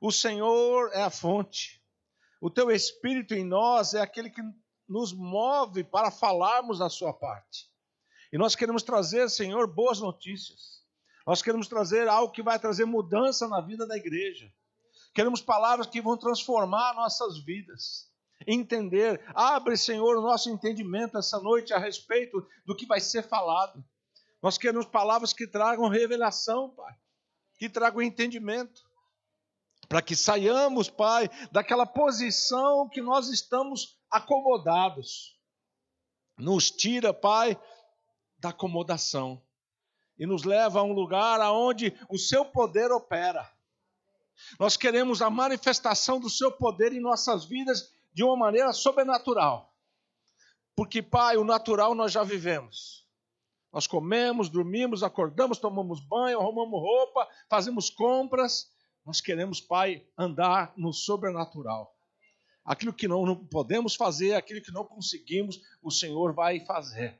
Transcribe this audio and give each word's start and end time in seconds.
O 0.00 0.12
Senhor 0.12 0.90
é 0.92 1.02
a 1.02 1.10
fonte. 1.10 1.82
O 2.40 2.48
teu 2.48 2.70
espírito 2.70 3.34
em 3.34 3.44
nós 3.44 3.94
é 3.94 4.00
aquele 4.00 4.30
que 4.30 4.42
nos 4.88 5.12
move 5.12 5.82
para 5.82 6.10
falarmos 6.10 6.78
da 6.78 6.88
sua 6.88 7.12
parte. 7.12 7.68
E 8.32 8.38
nós 8.38 8.54
queremos 8.54 8.82
trazer, 8.82 9.28
Senhor, 9.28 9.66
boas 9.66 10.00
notícias. 10.00 10.78
Nós 11.26 11.42
queremos 11.42 11.66
trazer 11.66 12.08
algo 12.08 12.32
que 12.32 12.42
vai 12.42 12.58
trazer 12.58 12.84
mudança 12.84 13.48
na 13.48 13.60
vida 13.60 13.86
da 13.86 13.96
igreja. 13.96 14.50
Queremos 15.14 15.40
palavras 15.40 15.86
que 15.86 16.00
vão 16.00 16.16
transformar 16.16 16.94
nossas 16.94 17.42
vidas. 17.44 18.08
Entender, 18.46 19.20
abre, 19.34 19.76
Senhor, 19.76 20.16
o 20.16 20.22
nosso 20.22 20.48
entendimento 20.48 21.18
essa 21.18 21.40
noite 21.40 21.74
a 21.74 21.78
respeito 21.78 22.46
do 22.64 22.74
que 22.74 22.86
vai 22.86 23.00
ser 23.00 23.22
falado. 23.24 23.84
Nós 24.40 24.56
queremos 24.56 24.86
palavras 24.86 25.32
que 25.32 25.46
tragam 25.46 25.88
revelação, 25.88 26.70
Pai, 26.70 26.94
que 27.58 27.68
tragam 27.68 28.00
entendimento, 28.00 28.87
para 29.88 30.02
que 30.02 30.14
saiamos, 30.14 30.90
Pai, 30.90 31.30
daquela 31.50 31.86
posição 31.86 32.88
que 32.88 33.00
nós 33.00 33.28
estamos 33.28 33.98
acomodados. 34.10 35.38
Nos 36.36 36.70
tira, 36.70 37.12
Pai, 37.14 37.58
da 38.38 38.50
acomodação 38.50 39.42
e 40.18 40.26
nos 40.26 40.44
leva 40.44 40.80
a 40.80 40.82
um 40.82 40.92
lugar 40.92 41.40
aonde 41.40 41.96
o 42.10 42.18
seu 42.18 42.44
poder 42.44 42.92
opera. 42.92 43.50
Nós 44.58 44.76
queremos 44.76 45.22
a 45.22 45.30
manifestação 45.30 46.20
do 46.20 46.28
seu 46.28 46.52
poder 46.52 46.92
em 46.92 47.00
nossas 47.00 47.44
vidas 47.44 47.92
de 48.12 48.22
uma 48.22 48.36
maneira 48.36 48.72
sobrenatural. 48.72 49.74
Porque, 50.76 51.02
Pai, 51.02 51.36
o 51.36 51.44
natural 51.44 51.94
nós 51.94 52.12
já 52.12 52.22
vivemos. 52.22 53.06
Nós 53.72 53.86
comemos, 53.86 54.48
dormimos, 54.48 55.02
acordamos, 55.02 55.58
tomamos 55.58 56.00
banho, 56.00 56.40
arrumamos 56.40 56.80
roupa, 56.80 57.28
fazemos 57.48 57.90
compras. 57.90 58.70
Nós 59.08 59.22
queremos, 59.22 59.58
Pai, 59.58 60.06
andar 60.18 60.74
no 60.76 60.92
sobrenatural. 60.92 61.96
Aquilo 62.62 62.92
que 62.92 63.08
não, 63.08 63.24
não 63.24 63.34
podemos 63.34 63.94
fazer, 63.94 64.34
aquilo 64.34 64.60
que 64.60 64.70
não 64.70 64.84
conseguimos, 64.84 65.58
o 65.82 65.90
Senhor 65.90 66.34
vai 66.34 66.60
fazer. 66.60 67.18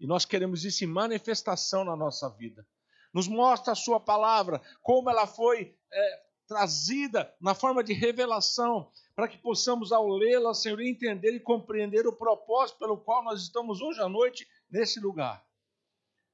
E 0.00 0.06
nós 0.06 0.24
queremos 0.24 0.64
isso 0.64 0.82
em 0.82 0.86
manifestação 0.86 1.84
na 1.84 1.94
nossa 1.94 2.26
vida. 2.30 2.66
Nos 3.12 3.28
mostra 3.28 3.74
a 3.74 3.76
Sua 3.76 4.00
palavra, 4.00 4.62
como 4.80 5.10
ela 5.10 5.26
foi 5.26 5.76
é, 5.92 6.22
trazida 6.48 7.30
na 7.38 7.54
forma 7.54 7.84
de 7.84 7.92
revelação, 7.92 8.90
para 9.14 9.28
que 9.28 9.36
possamos, 9.36 9.92
ao 9.92 10.08
lê-la, 10.08 10.54
Senhor, 10.54 10.80
entender 10.80 11.34
e 11.34 11.40
compreender 11.40 12.06
o 12.06 12.16
propósito 12.16 12.78
pelo 12.78 12.96
qual 12.96 13.22
nós 13.22 13.42
estamos 13.42 13.82
hoje 13.82 14.00
à 14.00 14.08
noite 14.08 14.48
nesse 14.70 14.98
lugar. 14.98 15.44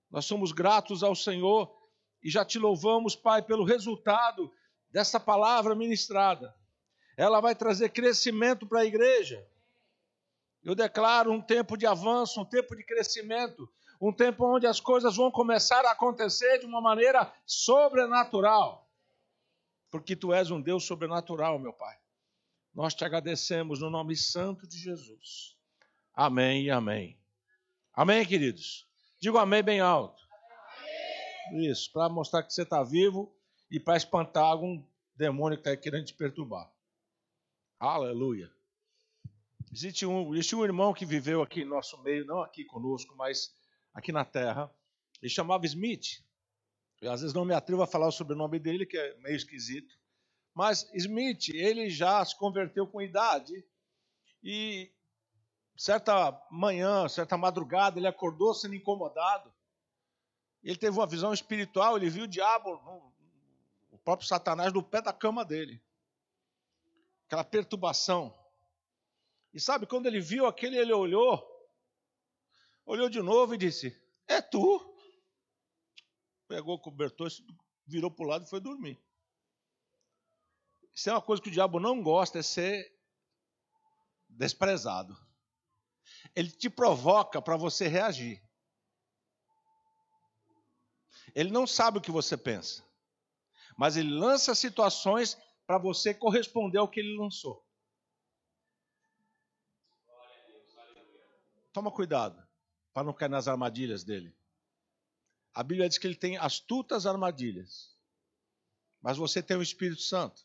Nós 0.09 0.27
somos 0.27 0.53
gratos 0.53 1.03
ao 1.03 1.17
Senhor 1.17 1.77
e 2.23 2.31
já 2.31 2.45
te 2.45 2.57
louvamos, 2.57 3.17
Pai, 3.17 3.43
pelo 3.43 3.65
resultado 3.65 4.49
dessa 4.91 5.21
palavra 5.21 5.75
ministrada. 5.75 6.55
Ela 7.17 7.41
vai 7.41 7.55
trazer 7.55 7.91
crescimento 7.91 8.67
para 8.67 8.81
a 8.81 8.85
igreja 8.85 9.47
eu 10.67 10.75
declaro 10.75 11.31
um 11.31 11.41
tempo 11.41 11.77
de 11.77 11.87
avanço, 11.87 12.41
um 12.41 12.45
tempo 12.45 12.75
de 12.75 12.83
crescimento, 12.83 13.73
um 14.01 14.13
tempo 14.13 14.45
onde 14.45 14.67
as 14.67 14.81
coisas 14.81 15.15
vão 15.15 15.31
começar 15.31 15.85
a 15.85 15.93
acontecer 15.93 16.59
de 16.59 16.67
uma 16.67 16.81
maneira 16.81 17.33
sobrenatural. 17.47 18.91
Porque 19.93 20.17
tu 20.17 20.33
és 20.33 20.51
um 20.51 20.61
Deus 20.61 20.85
sobrenatural, 20.85 21.57
meu 21.61 21.73
Pai. 21.73 21.97
Nós 22.75 22.95
te 22.95 23.05
agradecemos 23.05 23.79
no 23.79 23.89
nome 23.89 24.17
santo 24.17 24.67
de 24.67 24.77
Jesus. 24.77 25.57
Amém 26.13 26.65
e 26.65 26.71
amém. 26.73 27.17
Amém, 27.95 28.27
queridos? 28.27 28.89
Digo 29.21 29.39
amém 29.39 29.63
bem 29.63 29.79
alto. 29.79 30.21
Amém. 31.49 31.71
Isso, 31.71 31.93
para 31.93 32.09
mostrar 32.09 32.43
que 32.43 32.53
você 32.53 32.63
está 32.63 32.83
vivo 32.83 33.33
e 33.71 33.81
para 33.81 33.97
espantar 33.97 34.45
algum 34.45 34.83
demônio 35.15 35.59
que 35.59 35.69
está 35.69 35.77
querendo 35.81 36.07
te 36.07 36.15
perturbar. 36.15 36.71
Aleluia. 37.79 38.51
Existe 39.73 40.07
um, 40.07 40.33
existe 40.35 40.55
um 40.55 40.65
irmão 40.65 40.95
que 40.95 41.05
viveu 41.05 41.43
aqui 41.43 41.63
em 41.63 41.67
nosso 41.67 42.01
meio, 42.03 42.25
não 42.25 42.41
aqui 42.41 42.65
conosco, 42.65 43.15
mas 43.17 43.55
aqui 43.93 44.13
na 44.13 44.25
terra. 44.25 44.73
Ele 45.21 45.31
chamava 45.31 45.67
Smith. 45.67 46.25
Eu, 47.01 47.13
às 47.13 47.21
vezes 47.21 47.35
não 47.35 47.45
me 47.45 47.55
atrevo 47.55 47.83
a 47.83 47.87
falar 47.87 48.07
o 48.07 48.13
sobrenome 48.13 48.59
dele, 48.59 48.87
que 48.87 48.97
é 48.97 49.19
meio 49.19 49.37
esquisito. 49.37 49.95
Mas 50.55 50.89
Smith, 50.95 51.51
ele 51.51 51.91
já 51.91 52.25
se 52.25 52.37
converteu 52.39 52.87
com 52.87 53.03
idade 53.03 53.63
e 54.43 54.91
certa 55.77 56.33
manhã, 56.51 57.07
certa 57.09 57.37
madrugada, 57.37 57.99
ele 57.99 58.07
acordou 58.07 58.55
sendo 58.55 58.75
incomodado. 58.75 59.53
Ele 60.63 60.77
teve 60.77 60.97
uma 60.97 61.07
visão 61.07 61.33
espiritual, 61.35 61.97
ele 61.97 62.09
viu 62.09 62.25
o 62.25 62.29
diabo, 62.29 62.81
próprio 64.07 64.29
Satanás, 64.29 64.73
no 64.73 64.85
pé 64.85 65.03
da 65.03 65.13
cama 65.13 65.45
dele. 65.45 65.83
Aquela 67.27 67.43
perturbação. 67.43 68.33
E 69.53 69.59
sabe, 69.59 69.85
quando 69.85 70.07
ele 70.07 70.21
viu 70.21 70.47
aquele, 70.47 70.79
ele 70.79 70.93
olhou, 70.93 71.45
olhou 72.85 73.09
de 73.09 73.21
novo 73.21 73.55
e 73.55 73.59
disse: 73.59 74.01
É 74.29 74.41
tu. 74.41 74.95
Pegou 76.47 76.77
o 76.77 76.81
cobertor, 76.81 77.29
virou 77.85 78.09
para 78.09 78.25
o 78.25 78.29
lado 78.29 78.45
e 78.47 78.49
foi 78.49 78.61
dormir. 78.61 79.03
Isso 80.95 81.11
é 81.11 81.13
uma 81.13 81.21
coisa 81.21 81.43
que 81.43 81.49
o 81.49 81.53
diabo 81.53 81.81
não 81.81 82.01
gosta, 82.01 82.39
é 82.39 82.43
ser 82.43 82.97
desprezado. 84.29 85.19
Ele 86.33 86.53
te 86.53 86.71
provoca 86.71 87.43
para 87.43 87.57
você 87.57 87.89
reagir. 87.89 88.41
Ele 91.35 91.51
não 91.51 91.67
sabe 91.67 91.99
o 91.99 92.01
que 92.01 92.13
você 92.13 92.37
pensa, 92.37 92.86
mas 93.77 93.97
ele 93.97 94.11
lança 94.11 94.55
situações 94.55 95.37
para 95.67 95.79
você 95.79 96.15
corresponder 96.15 96.79
ao 96.79 96.89
que 96.89 97.01
ele 97.01 97.17
lançou. 97.17 97.65
Toma 101.73 101.93
cuidado 101.93 102.43
para 102.95 103.05
não 103.05 103.13
cair 103.13 103.29
nas 103.29 103.47
armadilhas 103.47 104.03
dele. 104.03 104.35
A 105.53 105.63
Bíblia 105.63 105.89
diz 105.89 105.99
que 105.99 106.07
ele 106.07 106.17
tem 106.17 106.39
astutas 106.39 107.05
armadilhas. 107.07 107.95
Mas 109.03 109.19
você 109.19 109.43
tem 109.43 109.57
o 109.57 109.63
Espírito 109.63 110.01
Santo. 110.01 110.43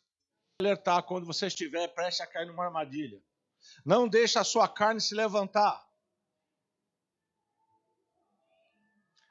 Alertar 0.60 1.04
quando 1.04 1.26
você 1.26 1.48
estiver 1.48 1.88
prestes 1.90 2.22
a 2.22 2.28
cair 2.28 2.48
numa 2.48 2.66
armadilha. 2.66 3.22
Não 3.86 4.08
deixe 4.08 4.38
a 4.38 4.44
sua 4.44 4.68
carne 4.68 5.00
se 5.00 5.16
levantar. 5.16 5.82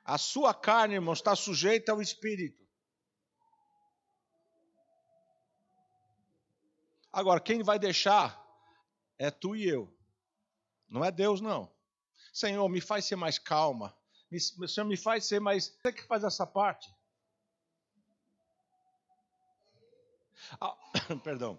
A 0.03 0.17
sua 0.19 0.55
carne, 0.55 0.95
irmão, 0.95 1.13
está 1.13 1.37
sujeita 1.37 1.93
ao 1.93 2.01
Espírito. 2.01 2.67
Agora, 7.13 7.41
quem 7.41 7.63
vai 7.63 7.79
deixar 7.79 8.41
é 9.19 9.31
tu 9.31 9.57
e 9.57 9.69
eu. 9.69 9.93
Não 10.89 11.05
é 11.05 11.11
Deus, 11.11 11.41
não. 11.41 11.73
Senhor, 12.33 12.69
me 12.69 12.81
faz 12.81 13.05
ser 13.05 13.17
mais 13.17 13.39
calma. 13.39 13.97
Me, 14.31 14.39
Senhor, 14.41 14.87
me 14.87 14.97
faz 14.97 15.25
ser 15.25 15.41
mais. 15.41 15.69
Você 15.69 15.93
que 15.93 16.03
faz 16.03 16.23
essa 16.23 16.47
parte. 16.47 16.93
Ah, 20.61 20.77
perdão. 21.23 21.59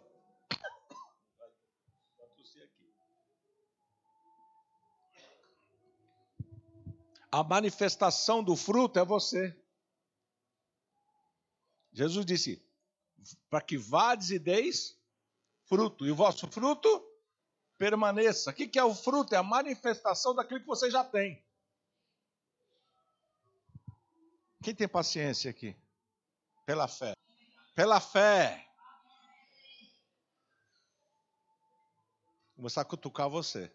A 7.32 7.44
manifestação 7.44 8.44
do 8.44 8.58
fruto 8.58 9.00
é 9.00 9.06
você. 9.06 9.58
Jesus 11.94 12.26
disse: 12.26 12.66
para 13.50 13.62
que 13.62 13.78
vades 13.78 14.32
e 14.32 14.40
deis 14.40 15.01
fruto, 15.72 16.06
e 16.06 16.12
o 16.12 16.16
vosso 16.16 16.48
fruto 16.52 16.90
permaneça. 17.78 18.52
O 18.52 18.54
que 18.54 18.78
é 18.78 18.84
o 18.84 18.94
fruto? 18.94 19.34
É 19.34 19.38
a 19.38 19.44
manifestação 19.44 20.36
daquilo 20.36 20.60
que 20.60 20.68
você 20.68 20.92
já 20.92 21.02
tem. 21.02 21.42
Quem 24.62 24.76
tem 24.76 24.88
paciência 24.90 25.50
aqui? 25.50 25.74
Pela 26.66 26.90
fé. 26.90 27.14
Pela 27.74 28.02
fé. 28.02 28.68
Vou 32.50 32.58
começar 32.58 32.82
a 32.82 32.86
cutucar 32.86 33.30
você. 33.30 33.74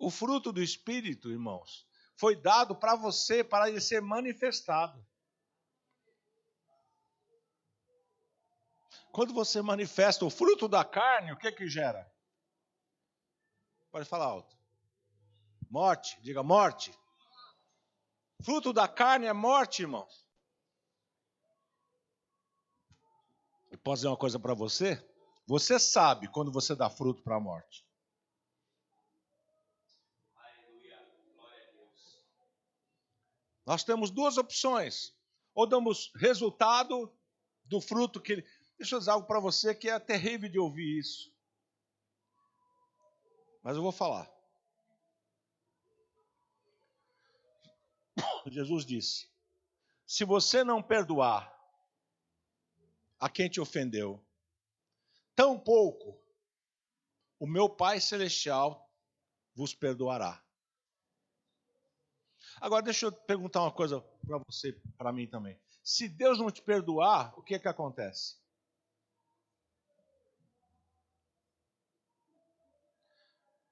O 0.00 0.10
fruto 0.10 0.50
do 0.50 0.62
Espírito, 0.62 1.30
irmãos, 1.30 1.86
foi 2.16 2.34
dado 2.34 2.74
para 2.74 2.96
você 2.96 3.44
para 3.44 3.68
ele 3.68 3.82
ser 3.82 4.00
manifestado. 4.00 5.06
Quando 9.16 9.32
você 9.32 9.62
manifesta 9.62 10.26
o 10.26 10.30
fruto 10.30 10.68
da 10.68 10.84
carne, 10.84 11.32
o 11.32 11.38
que 11.38 11.50
que 11.50 11.66
gera? 11.66 12.06
Pode 13.90 14.06
falar 14.06 14.26
alto. 14.26 14.54
Morte, 15.70 16.20
diga 16.20 16.42
morte. 16.42 16.92
Fruto 18.44 18.74
da 18.74 18.86
carne 18.86 19.24
é 19.24 19.32
morte, 19.32 19.80
irmãos. 19.80 20.28
Eu 23.70 23.78
posso 23.78 24.00
dizer 24.00 24.08
uma 24.08 24.18
coisa 24.18 24.38
para 24.38 24.52
você? 24.52 25.02
Você 25.46 25.78
sabe 25.78 26.28
quando 26.28 26.52
você 26.52 26.74
dá 26.74 26.90
fruto 26.90 27.22
para 27.22 27.36
a 27.36 27.40
morte. 27.40 27.88
Nós 33.64 33.82
temos 33.82 34.10
duas 34.10 34.36
opções. 34.36 35.16
Ou 35.54 35.66
damos 35.66 36.12
resultado 36.16 37.10
do 37.64 37.80
fruto 37.80 38.20
que 38.20 38.44
Deixa 38.78 38.94
eu 38.94 38.98
dizer 38.98 39.10
algo 39.10 39.26
para 39.26 39.40
você 39.40 39.74
que 39.74 39.88
é 39.88 39.98
terrível 39.98 40.48
de 40.48 40.58
ouvir 40.58 40.98
isso. 40.98 41.34
Mas 43.62 43.76
eu 43.76 43.82
vou 43.82 43.92
falar. 43.92 44.30
Jesus 48.46 48.84
disse: 48.84 49.28
Se 50.06 50.24
você 50.24 50.62
não 50.62 50.82
perdoar 50.82 51.52
a 53.18 53.30
quem 53.30 53.48
te 53.48 53.60
ofendeu, 53.60 54.22
tampouco 55.34 56.20
o 57.38 57.46
meu 57.46 57.68
Pai 57.68 58.00
Celestial 58.00 58.90
vos 59.54 59.74
perdoará. 59.74 60.42
Agora, 62.60 62.82
deixa 62.82 63.06
eu 63.06 63.12
perguntar 63.12 63.62
uma 63.62 63.72
coisa 63.72 64.00
para 64.00 64.38
você, 64.46 64.72
para 64.96 65.12
mim 65.12 65.26
também. 65.26 65.58
Se 65.82 66.08
Deus 66.08 66.38
não 66.38 66.50
te 66.50 66.62
perdoar, 66.62 67.38
o 67.38 67.42
que 67.42 67.54
é 67.54 67.58
que 67.58 67.68
acontece? 67.68 68.36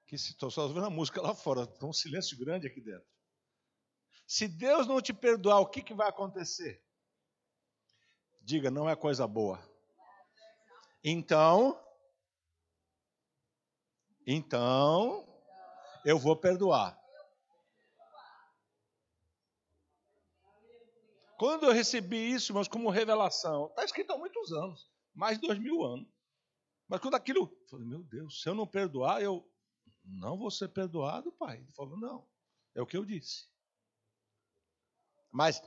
Que 0.06 0.16
estou 0.16 0.50
só 0.50 0.62
ouvindo 0.62 0.84
a 0.84 0.90
música 0.90 1.20
lá 1.22 1.34
fora, 1.34 1.66
tem 1.66 1.88
um 1.88 1.92
silêncio 1.92 2.38
grande 2.38 2.66
aqui 2.66 2.80
dentro. 2.80 3.06
Se 4.26 4.48
Deus 4.48 4.86
não 4.86 5.00
te 5.00 5.12
perdoar, 5.12 5.60
o 5.60 5.66
que, 5.68 5.82
que 5.82 5.94
vai 5.94 6.08
acontecer? 6.08 6.82
Diga, 8.40 8.70
não 8.70 8.88
é 8.88 8.96
coisa 8.96 9.26
boa. 9.26 9.62
Então, 11.02 11.80
então, 14.26 15.26
eu 16.04 16.18
vou 16.18 16.36
perdoar. 16.36 16.98
Quando 21.36 21.64
eu 21.64 21.72
recebi 21.72 22.32
isso, 22.32 22.52
irmãos, 22.52 22.68
como 22.68 22.88
revelação, 22.88 23.66
está 23.66 23.84
escrito 23.84 24.12
há 24.12 24.18
muitos 24.18 24.52
anos, 24.52 24.90
mais 25.12 25.38
de 25.38 25.46
dois 25.46 25.58
mil 25.58 25.84
anos. 25.84 26.08
Mas 26.88 27.00
quando 27.00 27.16
aquilo, 27.16 27.40
eu 27.40 27.68
falei, 27.68 27.86
meu 27.86 28.02
Deus, 28.04 28.40
se 28.40 28.48
eu 28.48 28.54
não 28.54 28.66
perdoar, 28.66 29.20
eu 29.22 29.46
não 30.04 30.36
vou 30.36 30.50
ser 30.50 30.68
perdoado, 30.68 31.32
pai. 31.32 31.58
Ele 31.58 31.72
falou, 31.72 31.96
não, 31.96 32.26
é 32.74 32.82
o 32.82 32.86
que 32.86 32.96
eu 32.96 33.04
disse. 33.04 33.48
Mas 35.30 35.62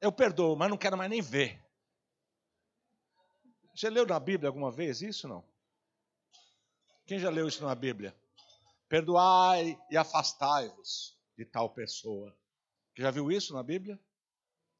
eu 0.00 0.12
perdoo, 0.12 0.56
mas 0.56 0.68
não 0.68 0.76
quero 0.76 0.96
mais 0.96 1.08
nem 1.08 1.22
ver. 1.22 1.64
Você 3.74 3.88
leu 3.90 4.06
na 4.06 4.18
Bíblia 4.18 4.48
alguma 4.48 4.70
vez 4.70 5.02
isso 5.02 5.28
não? 5.28 5.44
Quem 7.06 7.18
já 7.18 7.30
leu 7.30 7.46
isso 7.46 7.64
na 7.64 7.74
Bíblia? 7.74 8.16
Perdoai 8.88 9.78
e 9.90 9.96
afastai-vos 9.96 11.16
de 11.36 11.44
tal 11.44 11.70
pessoa. 11.70 12.36
Já 12.96 13.10
viu 13.10 13.30
isso 13.30 13.52
na 13.52 13.62
Bíblia? 13.62 14.00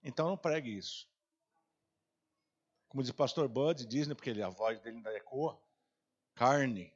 Então 0.03 0.29
não 0.29 0.37
pregue 0.37 0.77
isso. 0.77 1.09
Como 2.89 3.03
diz 3.03 3.11
o 3.11 3.15
pastor 3.15 3.49
Bud, 3.49 3.85
diz, 3.85 4.07
né, 4.09 4.15
porque 4.15 4.31
ele, 4.31 4.43
a 4.43 4.49
voz 4.49 4.81
dele 4.81 4.97
ainda 4.97 5.15
ecoa, 5.15 5.61
carne. 6.35 6.96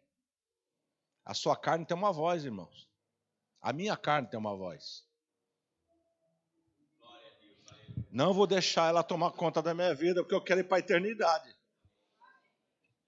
A 1.30 1.34
sua 1.34 1.56
carne 1.56 1.86
tem 1.86 1.96
uma 1.96 2.12
voz, 2.12 2.44
irmãos. 2.44 2.90
A 3.62 3.72
minha 3.72 3.96
carne 3.96 4.28
tem 4.28 4.36
uma 4.36 4.56
voz. 4.56 5.06
Não 8.10 8.34
vou 8.34 8.48
deixar 8.48 8.88
ela 8.88 9.04
tomar 9.04 9.30
conta 9.30 9.62
da 9.62 9.72
minha 9.72 9.94
vida, 9.94 10.24
porque 10.24 10.34
eu 10.34 10.42
quero 10.42 10.58
ir 10.58 10.64
para 10.64 10.78
a 10.78 10.80
eternidade. 10.80 11.56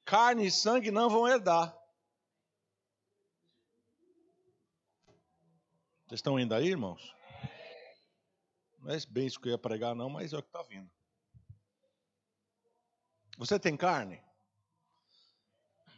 Carne 0.04 0.46
e 0.46 0.52
sangue 0.52 0.92
não 0.92 1.10
vão 1.10 1.26
herdar. 1.26 1.76
Vocês 6.06 6.18
estão 6.18 6.38
indo 6.38 6.54
aí, 6.54 6.68
irmãos? 6.68 7.12
Não 8.78 8.94
é 8.94 8.98
bem 9.08 9.26
isso 9.26 9.40
que 9.40 9.48
eu 9.48 9.52
ia 9.52 9.58
pregar, 9.58 9.96
não, 9.96 10.08
mas 10.08 10.32
é 10.32 10.38
o 10.38 10.42
que 10.42 10.48
está 10.48 10.62
vindo. 10.62 10.88
Você 13.36 13.58
tem 13.58 13.76
carne? 13.76 14.22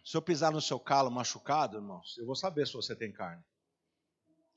Se 0.04 0.16
eu 0.16 0.22
pisar 0.22 0.52
no 0.52 0.60
seu 0.60 0.78
calo 0.78 1.10
machucado, 1.10 1.78
irmãos, 1.78 2.18
eu 2.18 2.26
vou 2.26 2.36
saber 2.36 2.66
se 2.66 2.74
você 2.74 2.94
tem 2.94 3.10
carne. 3.10 3.42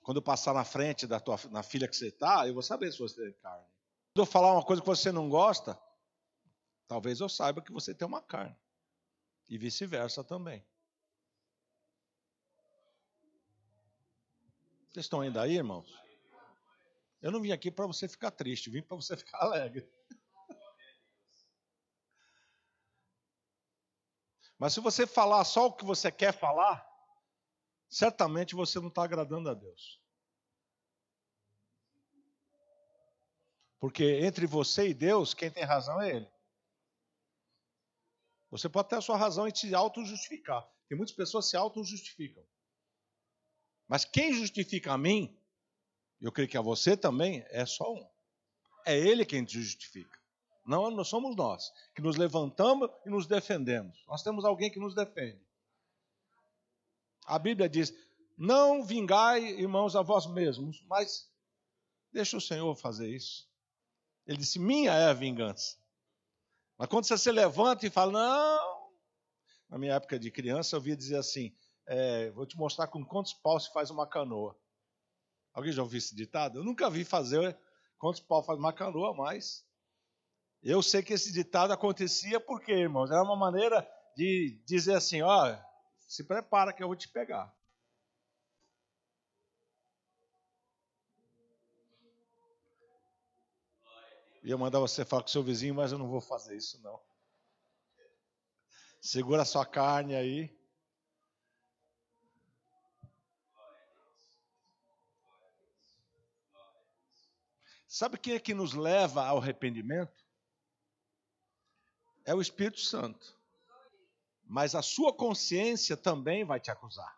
Quando 0.03 0.17
eu 0.17 0.21
passar 0.21 0.53
na 0.53 0.65
frente 0.65 1.07
da 1.07 1.19
tua, 1.19 1.39
na 1.49 1.63
filha 1.63 1.87
que 1.87 1.95
você 1.95 2.07
está, 2.07 2.45
eu 2.47 2.53
vou 2.53 2.61
saber 2.61 2.91
se 2.91 2.99
você 2.99 3.23
tem 3.23 3.33
carne. 3.41 3.65
Quando 4.13 4.25
eu 4.25 4.25
falar 4.25 4.51
uma 4.51 4.63
coisa 4.63 4.81
que 4.81 4.87
você 4.87 5.11
não 5.11 5.29
gosta, 5.29 5.79
talvez 6.85 7.21
eu 7.21 7.29
saiba 7.29 7.61
que 7.61 7.71
você 7.71 7.93
tem 7.93 8.05
uma 8.05 8.21
carne. 8.21 8.55
E 9.49 9.57
vice-versa 9.57 10.21
também. 10.21 10.65
Vocês 14.89 15.05
estão 15.05 15.21
ainda 15.21 15.41
aí, 15.41 15.55
irmãos? 15.55 15.87
Eu 17.21 17.31
não 17.31 17.41
vim 17.41 17.51
aqui 17.51 17.71
para 17.71 17.87
você 17.87 18.07
ficar 18.07 18.31
triste, 18.31 18.69
vim 18.69 18.81
para 18.81 18.97
você 18.97 19.15
ficar 19.17 19.39
alegre. 19.39 19.89
Mas 24.57 24.73
se 24.73 24.79
você 24.79 25.05
falar 25.05 25.43
só 25.45 25.67
o 25.67 25.73
que 25.73 25.85
você 25.85 26.11
quer 26.11 26.33
falar, 26.33 26.85
certamente 27.89 28.55
você 28.55 28.79
não 28.79 28.87
está 28.87 29.03
agradando 29.03 29.49
a 29.49 29.53
Deus. 29.53 30.01
Porque 33.79 34.03
entre 34.03 34.47
você 34.47 34.89
e 34.89 34.93
Deus, 34.93 35.33
quem 35.33 35.51
tem 35.51 35.63
razão 35.63 36.01
é 36.01 36.15
Ele. 36.15 36.31
Você 38.49 38.67
pode 38.67 38.89
ter 38.89 38.95
a 38.95 39.01
sua 39.01 39.17
razão 39.17 39.47
e 39.47 39.55
se 39.55 39.75
auto-justificar. 39.75 40.67
Tem 40.87 40.97
muitas 40.97 41.15
pessoas 41.15 41.45
que 41.45 41.51
se 41.51 41.57
auto-justificam. 41.57 42.43
Mas 43.87 44.03
quem 44.03 44.33
justifica 44.33 44.93
a 44.93 44.97
mim, 44.97 45.39
eu 46.19 46.31
creio 46.31 46.49
que 46.49 46.57
a 46.57 46.61
você 46.61 46.97
também, 46.97 47.45
é 47.49 47.65
só 47.65 47.93
um. 47.93 48.09
É 48.85 48.97
Ele 48.97 49.25
quem 49.25 49.45
te 49.45 49.61
justifica. 49.61 50.16
Não, 50.67 51.01
somos 51.05 51.33
nós 51.33 51.71
que 51.95 52.01
nos 52.01 52.17
levantamos 52.17 52.89
e 53.05 53.09
nos 53.09 53.25
defendemos. 53.25 54.03
Nós 54.05 54.21
temos 54.21 54.43
alguém 54.43 54.69
que 54.69 54.79
nos 54.79 54.93
defende. 54.93 55.41
A 57.25 57.39
Bíblia 57.39 57.69
diz: 57.69 57.93
Não 58.37 58.83
vingai, 58.83 59.45
irmãos, 59.45 59.95
a 59.95 60.01
vós 60.01 60.27
mesmos, 60.27 60.83
mas 60.83 61.31
deixa 62.11 62.35
o 62.35 62.41
Senhor 62.41 62.75
fazer 62.75 63.09
isso. 63.09 63.49
Ele 64.25 64.37
disse: 64.37 64.59
Minha 64.59 64.91
é 64.91 65.09
a 65.09 65.13
vingança. 65.13 65.77
Mas 66.77 66.89
quando 66.89 67.05
você 67.05 67.17
se 67.17 67.31
levanta 67.31 67.87
e 67.87 67.89
fala: 67.89 68.11
Não. 68.11 68.87
Na 69.69 69.77
minha 69.77 69.93
época 69.93 70.19
de 70.19 70.29
criança, 70.29 70.75
eu 70.75 70.79
ouvia 70.79 70.97
dizer 70.97 71.15
assim: 71.15 71.55
é, 71.85 72.29
Vou 72.31 72.45
te 72.45 72.57
mostrar 72.57 72.87
com 72.87 73.05
quantos 73.05 73.33
paus 73.33 73.65
se 73.65 73.73
faz 73.73 73.89
uma 73.89 74.05
canoa. 74.05 74.57
Alguém 75.53 75.71
já 75.71 75.81
ouviu 75.81 75.97
esse 75.97 76.13
ditado? 76.13 76.59
Eu 76.59 76.63
nunca 76.63 76.89
vi 76.89 77.05
fazer 77.05 77.57
quantos 77.97 78.19
paus 78.19 78.45
faz 78.45 78.59
uma 78.59 78.73
canoa, 78.73 79.13
mas 79.13 79.66
eu 80.69 80.83
sei 80.83 81.01
que 81.01 81.13
esse 81.13 81.31
ditado 81.31 81.71
acontecia 81.71 82.41
porque, 82.41 82.73
irmãos, 82.73 83.09
era 83.09 83.23
uma 83.23 83.37
maneira 83.37 83.89
de 84.17 84.61
dizer 84.65 84.95
assim: 84.95 85.21
Ó, 85.21 85.57
se 86.05 86.25
prepara 86.25 86.73
que 86.73 86.83
eu 86.83 86.87
vou 86.87 86.95
te 86.95 87.07
pegar. 87.07 87.55
Ia 94.43 94.57
mandar 94.57 94.79
você 94.79 95.05
falar 95.05 95.21
com 95.21 95.29
seu 95.29 95.41
vizinho, 95.41 95.73
mas 95.73 95.93
eu 95.93 95.97
não 95.97 96.09
vou 96.09 96.19
fazer 96.19 96.57
isso 96.57 96.81
não. 96.81 97.01
Segura 98.99 99.45
sua 99.45 99.65
carne 99.65 100.15
aí. 100.15 100.53
Sabe 107.87 108.17
quem 108.17 108.33
é 108.33 108.39
que 108.39 108.53
nos 108.53 108.73
leva 108.73 109.25
ao 109.25 109.37
arrependimento? 109.37 110.26
É 112.27 112.35
o 112.35 112.41
Espírito 112.41 112.81
Santo. 112.81 113.33
Mas 114.43 114.75
a 114.75 114.81
sua 114.81 115.13
consciência 115.13 115.95
também 115.95 116.43
vai 116.43 116.59
te 116.59 116.69
acusar. 116.69 117.17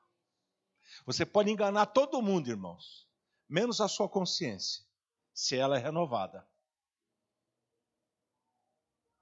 Você 1.03 1.25
pode 1.25 1.49
enganar 1.49 1.87
todo 1.87 2.21
mundo, 2.21 2.47
irmãos, 2.47 3.07
menos 3.47 3.81
a 3.81 3.87
sua 3.87 4.07
consciência, 4.07 4.85
se 5.33 5.57
ela 5.57 5.77
é 5.79 5.81
renovada. 5.81 6.47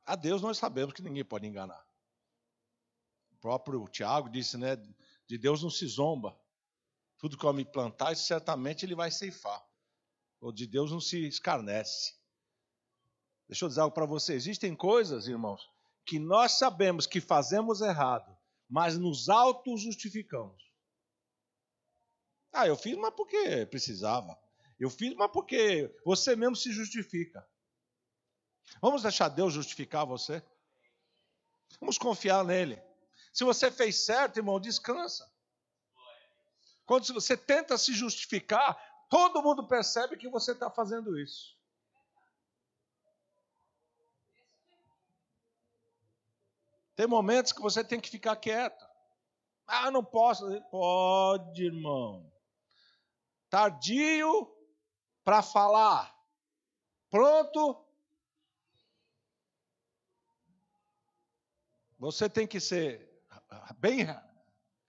A 0.06 0.18
Deus 0.18 0.42
nós 0.42 0.58
sabemos 0.58 0.94
que 0.94 1.02
ninguém 1.02 1.24
pode 1.24 1.48
enganar. 1.48 1.86
O 3.32 3.38
próprio 3.38 3.88
Tiago 3.88 4.30
disse, 4.30 4.58
né? 4.58 4.76
De 5.26 5.38
Deus 5.38 5.64
não 5.64 5.70
se 5.70 5.88
zomba. 5.88 6.38
Tudo 7.18 7.38
que 7.38 7.46
eu 7.46 7.54
me 7.54 7.64
plantar, 7.64 8.14
certamente 8.18 8.86
ele 8.86 8.94
vai 8.94 9.10
ceifar. 9.10 9.66
Ou 10.42 10.52
de 10.52 10.68
Deus 10.68 10.92
não 10.92 11.00
se 11.00 11.26
escarnece. 11.26 12.14
Deixa 13.48 13.64
eu 13.64 13.70
dizer 13.70 13.82
algo 13.82 13.96
para 13.96 14.06
você. 14.06 14.34
Existem 14.34 14.76
coisas, 14.76 15.28
irmãos, 15.28 15.77
que 16.08 16.18
nós 16.18 16.54
sabemos 16.54 17.06
que 17.06 17.20
fazemos 17.20 17.82
errado, 17.82 18.36
mas 18.70 18.98
nos 18.98 19.28
auto-justificamos. 19.28 20.64
Ah, 22.54 22.66
eu 22.66 22.78
fiz, 22.78 22.98
mas 22.98 23.14
porque 23.14 23.66
precisava. 23.66 24.40
Eu 24.80 24.90
fiz, 24.90 25.14
mas 25.16 25.30
porque 25.30 25.94
você 26.06 26.34
mesmo 26.34 26.56
se 26.56 26.72
justifica. 26.72 27.46
Vamos 28.82 29.04
deixar 29.04 29.28
Deus 29.28 29.54
justificar 29.54 30.06
você? 30.06 30.42
Vamos 31.80 31.98
confiar 31.98 32.44
nele. 32.46 32.82
Se 33.34 33.44
você 33.44 33.70
fez 33.70 34.06
certo, 34.06 34.38
irmão, 34.38 34.62
descansa. 34.62 35.30
Quando 36.86 37.14
você 37.14 37.36
tenta 37.36 37.78
se 37.78 37.94
justificar, 37.94 38.78
todo 39.10 39.44
mundo 39.44 39.68
percebe 39.68 40.16
que 40.16 40.30
você 40.30 40.54
está 40.54 40.72
fazendo 40.72 41.20
isso. 41.20 41.57
Tem 46.98 47.06
momentos 47.06 47.54
que 47.54 47.62
você 47.62 47.84
tem 47.84 48.00
que 48.00 48.10
ficar 48.10 48.36
quieto. 48.38 48.84
Ah, 49.68 49.92
não 49.92 50.04
posso. 50.04 50.44
Pode, 50.72 51.64
irmão. 51.64 52.34
Tardio 53.52 54.52
para 55.24 55.44
falar. 55.44 56.12
Pronto. 57.08 57.86
Você 62.00 62.28
tem 62.28 62.48
que 62.48 62.60
ser 62.60 63.08
bem 63.78 64.08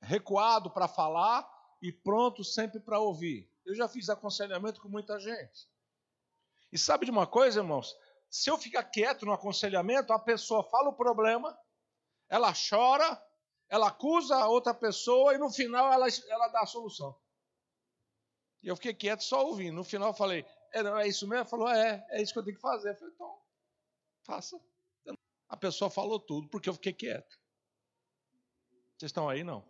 recuado 0.00 0.71
para 0.71 0.88
falar 0.88 1.47
e 1.83 1.93
pronto 1.93 2.43
sempre 2.43 2.81
para 2.81 2.99
ouvir. 2.99 3.53
Eu 3.67 3.75
já 3.75 3.87
fiz 3.87 4.09
aconselhamento 4.09 4.81
com 4.81 4.88
muita 4.88 5.21
gente. 5.21 5.69
E 6.73 6.79
sabe 6.79 7.05
de 7.05 7.11
uma 7.11 7.27
coisa, 7.27 7.61
irmãos? 7.61 7.95
Se 8.31 8.49
eu 8.49 8.57
ficar 8.57 8.85
quieto 8.85 9.27
no 9.27 9.33
aconselhamento, 9.35 10.11
a 10.15 10.19
pessoa 10.19 10.65
fala 10.65 10.88
o 10.88 10.97
problema, 10.97 11.55
ela 12.28 12.52
chora, 12.52 13.23
ela 13.68 13.88
acusa 13.88 14.37
a 14.37 14.49
outra 14.49 14.75
pessoa 14.75 15.35
e 15.35 15.38
no 15.38 15.50
final 15.50 15.92
ela, 15.92 16.06
ela 16.28 16.49
dá 16.49 16.61
a 16.61 16.66
solução. 16.66 17.18
E 18.62 18.68
eu 18.68 18.76
fiquei 18.76 18.94
quieto 18.94 19.23
só 19.23 19.47
ouvindo. 19.47 19.75
No 19.75 19.85
final 19.85 20.08
eu 20.08 20.14
falei, 20.14 20.44
é, 20.73 20.82
não, 20.82 20.99
é 20.99 21.06
isso 21.06 21.26
mesmo? 21.26 21.40
Ela 21.40 21.44
falou, 21.44 21.68
é, 21.68 22.06
é 22.11 22.23
isso 22.23 22.32
que 22.32 22.38
eu 22.38 22.44
tenho 22.44 22.56
que 22.56 22.62
fazer. 22.62 22.90
Eu 22.90 22.97
falei, 22.97 23.14
então, 23.14 23.42
faça. 24.25 24.61
A 25.49 25.56
pessoa 25.56 25.90
falou 25.90 26.20
tudo 26.20 26.49
porque 26.49 26.68
eu 26.68 26.75
fiquei 26.75 26.92
quieto. 26.92 27.38
Vocês 28.97 29.11
estão 29.11 29.28
aí, 29.28 29.44
não? 29.44 29.66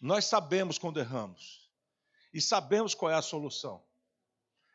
Nós 0.00 0.24
sabemos 0.26 0.78
quando 0.78 1.00
erramos. 1.00 1.70
E 2.32 2.40
sabemos 2.40 2.94
qual 2.94 3.10
é 3.10 3.14
a 3.14 3.22
solução. 3.22 3.84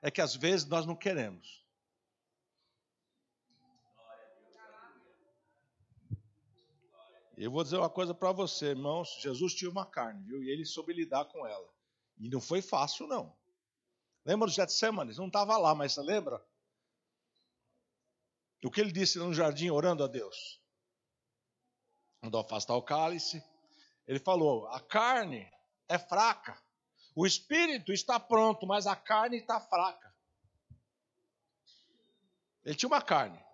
É 0.01 0.11
que 0.11 0.21
às 0.21 0.35
vezes 0.35 0.65
nós 0.65 0.85
não 0.85 0.95
queremos. 0.95 1.65
Eu 7.37 7.51
vou 7.51 7.63
dizer 7.63 7.77
uma 7.77 7.89
coisa 7.89 8.15
para 8.15 8.31
você, 8.31 8.69
irmãos. 8.69 9.19
Jesus 9.21 9.53
tinha 9.53 9.69
uma 9.69 9.85
carne, 9.85 10.23
viu? 10.23 10.43
E 10.43 10.49
ele 10.49 10.65
soube 10.65 10.91
lidar 10.91 11.25
com 11.25 11.45
ela. 11.45 11.71
E 12.17 12.27
não 12.29 12.41
foi 12.41 12.63
fácil, 12.63 13.05
não. 13.05 13.37
Lembra 14.25 14.47
do 14.47 14.51
Getsêmanes? 14.51 15.19
Não 15.19 15.27
estava 15.27 15.55
lá, 15.55 15.75
mas 15.75 15.93
você 15.93 16.01
lembra? 16.01 16.43
O 18.65 18.71
que 18.71 18.81
ele 18.81 18.91
disse 18.91 19.19
no 19.19 19.31
jardim 19.35 19.69
orando 19.69 20.03
a 20.03 20.07
Deus? 20.07 20.59
Mandou 22.23 22.41
afastar 22.41 22.75
o 22.75 22.81
cálice. 22.81 23.43
Ele 24.07 24.19
falou: 24.19 24.67
a 24.69 24.79
carne 24.79 25.47
é 25.87 25.99
fraca. 25.99 26.59
O 27.15 27.25
espírito 27.25 27.93
está 27.93 28.19
pronto, 28.19 28.65
mas 28.65 28.87
a 28.87 28.95
carne 28.95 29.37
está 29.37 29.61
fraca. 29.61 30.11
Ele 32.65 32.75
tinha 32.75 32.89
uma 32.89 33.01
carne 33.01 33.46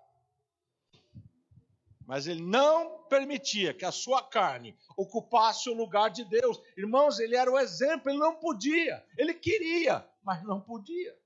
mas 2.05 2.27
ele 2.27 2.41
não 2.41 3.03
permitia 3.03 3.73
que 3.73 3.85
a 3.85 3.91
sua 3.91 4.21
carne 4.21 4.77
ocupasse 4.97 5.69
o 5.69 5.73
lugar 5.73 6.09
de 6.09 6.23
Deus. 6.25 6.59
Irmãos, 6.77 7.19
ele 7.19 7.35
era 7.35 7.51
o 7.51 7.57
exemplo, 7.57 8.09
ele 8.09 8.19
não 8.19 8.35
podia. 8.35 9.05
Ele 9.17 9.33
queria, 9.33 10.07
mas 10.21 10.43
não 10.43 10.59
podia. 10.59 11.17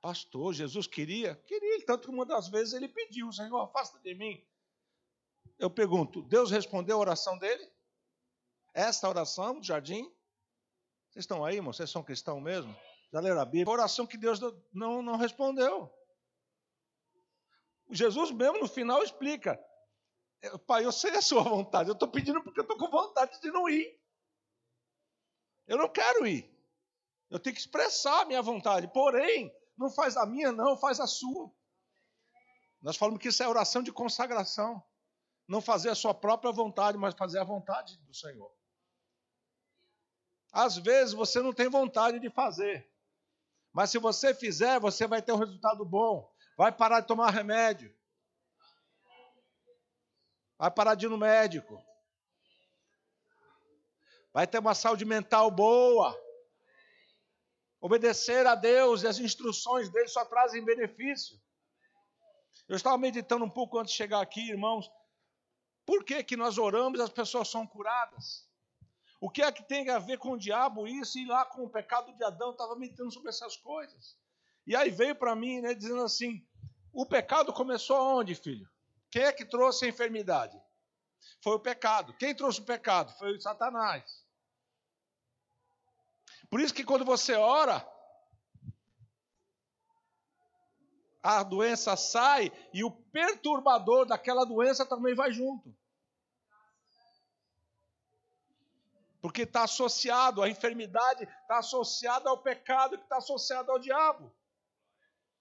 Pastor, 0.00 0.54
Jesus 0.54 0.86
queria? 0.86 1.34
Queria, 1.46 1.84
tanto 1.84 2.08
que 2.08 2.14
uma 2.14 2.24
das 2.24 2.48
vezes 2.48 2.74
ele 2.74 2.88
pediu: 2.88 3.32
Senhor, 3.32 3.58
afasta 3.58 3.98
de 3.98 4.14
mim. 4.14 4.40
Eu 5.58 5.70
pergunto: 5.70 6.22
Deus 6.22 6.50
respondeu 6.50 6.96
a 6.96 7.00
oração 7.00 7.38
dele? 7.38 7.68
Esta 8.74 9.08
oração 9.08 9.58
do 9.58 9.66
jardim? 9.66 10.02
Vocês 11.10 11.24
estão 11.24 11.44
aí, 11.44 11.56
irmão? 11.56 11.72
Vocês 11.72 11.90
são 11.90 12.02
cristãos 12.02 12.42
mesmo? 12.42 12.76
Já 13.12 13.20
leram 13.20 13.40
a 13.40 13.44
Bíblia? 13.44 13.66
A 13.66 13.72
oração 13.72 14.06
que 14.06 14.18
Deus 14.18 14.38
não, 14.72 15.02
não 15.02 15.16
respondeu. 15.16 15.90
Jesus 17.90 18.30
mesmo 18.30 18.58
no 18.58 18.68
final 18.68 19.02
explica: 19.02 19.58
Pai, 20.66 20.84
eu 20.84 20.92
sei 20.92 21.10
a 21.12 21.22
sua 21.22 21.42
vontade, 21.42 21.88
eu 21.88 21.94
estou 21.94 22.08
pedindo 22.08 22.42
porque 22.42 22.60
eu 22.60 22.62
estou 22.62 22.76
com 22.76 22.90
vontade 22.90 23.40
de 23.40 23.50
não 23.50 23.68
ir. 23.68 23.98
Eu 25.66 25.78
não 25.78 25.88
quero 25.88 26.26
ir. 26.26 26.48
Eu 27.28 27.40
tenho 27.40 27.54
que 27.54 27.60
expressar 27.60 28.22
a 28.22 28.24
minha 28.24 28.40
vontade. 28.40 28.86
Porém, 28.88 29.52
não 29.76 29.90
faz 29.90 30.16
a 30.16 30.24
minha, 30.24 30.52
não, 30.52 30.76
faz 30.76 31.00
a 31.00 31.06
sua. 31.06 31.52
Nós 32.80 32.96
falamos 32.96 33.20
que 33.20 33.28
isso 33.28 33.42
é 33.42 33.48
oração 33.48 33.82
de 33.82 33.92
consagração. 33.92 34.82
Não 35.48 35.60
fazer 35.60 35.90
a 35.90 35.94
sua 35.94 36.14
própria 36.14 36.52
vontade, 36.52 36.98
mas 36.98 37.14
fazer 37.14 37.38
a 37.38 37.44
vontade 37.44 37.96
do 37.98 38.14
Senhor. 38.14 38.52
Às 40.52 40.76
vezes 40.76 41.14
você 41.14 41.40
não 41.40 41.52
tem 41.52 41.68
vontade 41.68 42.18
de 42.18 42.30
fazer. 42.30 42.88
Mas 43.72 43.90
se 43.90 43.98
você 43.98 44.34
fizer, 44.34 44.80
você 44.80 45.06
vai 45.06 45.20
ter 45.20 45.32
um 45.32 45.38
resultado 45.38 45.84
bom. 45.84 46.32
Vai 46.56 46.72
parar 46.72 47.00
de 47.00 47.06
tomar 47.06 47.30
remédio. 47.30 47.94
Vai 50.58 50.70
parar 50.70 50.94
de 50.94 51.06
ir 51.06 51.08
no 51.10 51.18
médico. 51.18 51.84
Vai 54.32 54.46
ter 54.46 54.58
uma 54.58 54.74
saúde 54.74 55.04
mental 55.04 55.50
boa. 55.50 56.18
Obedecer 57.80 58.46
a 58.46 58.54
Deus 58.54 59.02
e 59.02 59.06
as 59.06 59.18
instruções 59.18 59.90
dele 59.90 60.08
só 60.08 60.24
trazem 60.24 60.64
benefício. 60.64 61.38
Eu 62.68 62.76
estava 62.76 62.96
meditando 62.98 63.44
um 63.44 63.50
pouco 63.50 63.78
antes 63.78 63.92
de 63.92 63.98
chegar 63.98 64.20
aqui, 64.20 64.48
irmãos. 64.48 64.90
Por 65.84 66.04
que, 66.04 66.24
que 66.24 66.36
nós 66.36 66.58
oramos 66.58 66.98
e 66.98 67.02
as 67.02 67.10
pessoas 67.10 67.48
são 67.48 67.66
curadas? 67.66 68.48
O 69.20 69.30
que 69.30 69.42
é 69.42 69.52
que 69.52 69.62
tem 69.62 69.88
a 69.90 69.98
ver 69.98 70.18
com 70.18 70.32
o 70.32 70.38
diabo 70.38 70.88
isso 70.88 71.18
e 71.18 71.26
lá 71.26 71.44
com 71.44 71.64
o 71.64 71.70
pecado 71.70 72.12
de 72.14 72.24
Adão? 72.24 72.48
Eu 72.48 72.52
estava 72.52 72.74
meditando 72.76 73.12
sobre 73.12 73.28
essas 73.28 73.56
coisas. 73.56 74.18
E 74.66 74.74
aí 74.74 74.90
veio 74.90 75.14
para 75.14 75.36
mim, 75.36 75.60
né, 75.60 75.74
dizendo 75.74 76.02
assim: 76.02 76.44
o 76.92 77.06
pecado 77.06 77.52
começou 77.52 77.96
onde, 78.18 78.34
filho? 78.34 78.68
Quem 79.10 79.22
é 79.22 79.32
que 79.32 79.44
trouxe 79.44 79.84
a 79.84 79.88
enfermidade? 79.88 80.60
Foi 81.42 81.54
o 81.54 81.60
pecado. 81.60 82.12
Quem 82.14 82.34
trouxe 82.34 82.60
o 82.60 82.64
pecado? 82.64 83.12
Foi 83.18 83.36
o 83.36 83.40
Satanás. 83.40 84.24
Por 86.50 86.60
isso 86.60 86.74
que 86.74 86.84
quando 86.84 87.04
você 87.04 87.34
ora, 87.34 87.86
a 91.22 91.42
doença 91.42 91.96
sai 91.96 92.52
e 92.72 92.84
o 92.84 92.90
perturbador 92.90 94.06
daquela 94.06 94.44
doença 94.44 94.86
também 94.86 95.14
vai 95.14 95.32
junto. 95.32 95.74
Porque 99.20 99.42
está 99.42 99.64
associado, 99.64 100.40
a 100.40 100.48
enfermidade 100.48 101.24
está 101.24 101.58
associada 101.58 102.30
ao 102.30 102.38
pecado 102.38 102.96
que 102.96 103.02
está 103.02 103.16
associado 103.16 103.72
ao 103.72 103.78
diabo. 103.78 104.32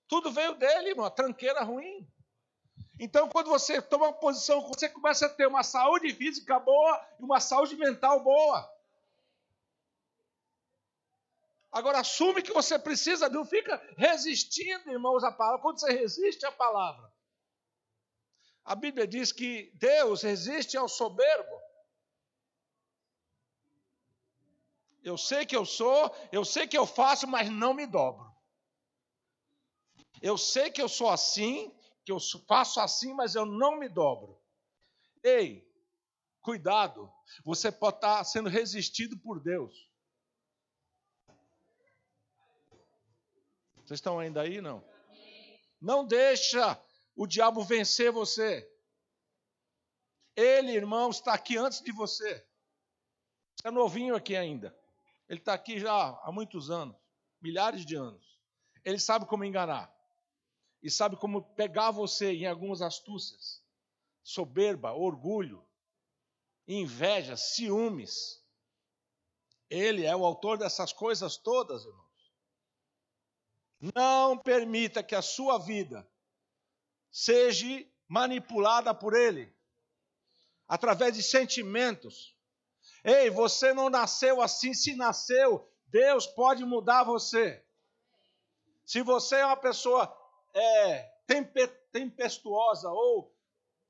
Tudo 0.08 0.32
veio 0.32 0.56
dele, 0.56 0.90
irmão, 0.90 1.06
a 1.06 1.12
tranqueira 1.12 1.64
ruim. 1.64 2.08
Então, 3.00 3.28
quando 3.28 3.50
você 3.50 3.82
toma 3.82 4.08
uma 4.08 4.14
posição, 4.14 4.62
você 4.68 4.88
começa 4.88 5.26
a 5.26 5.30
ter 5.30 5.48
uma 5.48 5.64
saúde 5.64 6.14
física 6.14 6.60
boa 6.60 7.08
e 7.20 7.24
uma 7.24 7.40
saúde 7.40 7.76
mental 7.76 8.24
boa. 8.24 8.74
Agora, 11.72 12.00
assume 12.00 12.42
que 12.42 12.54
você 12.54 12.80
precisa, 12.80 13.28
não 13.28 13.44
fica 13.44 13.76
resistindo, 13.98 14.90
irmãos, 14.90 15.26
à 15.26 15.32
palavra. 15.32 15.62
Quando 15.62 15.80
você 15.80 15.92
resiste 15.92 16.46
à 16.46 16.52
palavra, 16.52 17.12
a 18.64 18.76
Bíblia 18.76 19.06
diz 19.06 19.34
que 19.34 19.72
Deus 19.76 20.22
resiste 20.22 20.78
ao 20.78 20.88
soberbo. 20.88 21.62
Eu 25.04 25.18
sei 25.18 25.46
que 25.46 25.56
eu 25.56 25.66
sou, 25.66 26.16
eu 26.32 26.46
sei 26.46 26.66
que 26.66 26.78
eu 26.78 26.88
faço, 26.88 27.28
mas 27.28 27.50
não 27.50 27.74
me 27.74 27.86
dobro. 27.86 28.35
Eu 30.22 30.38
sei 30.38 30.72
que 30.72 30.82
eu 30.82 30.90
sou 30.90 31.10
assim, 31.10 31.74
que 32.06 32.12
eu 32.12 32.18
faço 32.48 32.80
assim, 32.80 33.14
mas 33.14 33.36
eu 33.36 33.46
não 33.46 33.78
me 33.78 33.90
dobro. 33.90 34.40
Ei, 35.24 35.68
cuidado, 36.42 37.12
você 37.44 37.72
pode 37.72 37.98
estar 37.98 38.24
sendo 38.24 38.50
resistido 38.50 39.18
por 39.18 39.40
Deus. 39.40 39.90
Vocês 43.78 43.98
estão 44.00 44.20
ainda 44.20 44.42
aí, 44.42 44.62
não? 44.62 44.84
Não 45.82 46.06
deixa 46.06 46.82
o 47.16 47.28
diabo 47.28 47.64
vencer 47.64 48.12
você. 48.12 48.68
Ele, 50.36 50.72
irmão, 50.72 51.10
está 51.10 51.34
aqui 51.34 51.58
antes 51.58 51.82
de 51.82 51.92
você. 51.92 52.46
Você 53.56 53.68
é 53.68 53.72
novinho 53.72 54.16
aqui 54.16 54.36
ainda. 54.36 54.76
Ele 55.30 55.40
está 55.40 55.54
aqui 55.54 55.80
já 55.80 55.92
há 55.92 56.32
muitos 56.32 56.70
anos, 56.70 56.96
milhares 57.42 57.86
de 57.86 57.96
anos. 57.96 58.40
Ele 58.84 59.00
sabe 59.00 59.26
como 59.26 59.44
enganar 59.44 59.95
e 60.86 60.92
sabe 60.92 61.18
como 61.18 61.42
pegar 61.56 61.90
você 61.90 62.32
em 62.32 62.46
algumas 62.46 62.80
astúcias, 62.80 63.60
soberba, 64.22 64.94
orgulho, 64.94 65.66
inveja, 66.68 67.36
ciúmes. 67.36 68.40
Ele 69.68 70.06
é 70.06 70.16
o 70.16 70.24
autor 70.24 70.60
dessas 70.60 70.94
coisas 70.94 71.38
todas, 71.38 71.86
irmãos. 71.86 72.34
Não 73.96 74.38
permita 74.38 75.02
que 75.02 75.16
a 75.16 75.24
sua 75.24 75.58
vida 75.58 76.08
seja 77.10 77.66
manipulada 78.08 78.94
por 78.94 79.16
ele 79.16 79.52
através 80.68 81.16
de 81.16 81.24
sentimentos. 81.24 82.38
Ei, 83.04 83.32
você 83.32 83.74
não 83.74 83.90
nasceu 83.90 84.40
assim, 84.40 84.72
se 84.76 84.96
nasceu, 84.96 85.68
Deus 85.88 86.28
pode 86.28 86.64
mudar 86.64 87.04
você. 87.04 87.66
Se 88.86 89.02
você 89.02 89.38
é 89.38 89.46
uma 89.48 89.58
pessoa 89.58 90.25
é, 90.56 91.04
tempestuosa 91.92 92.90
ou 92.90 93.36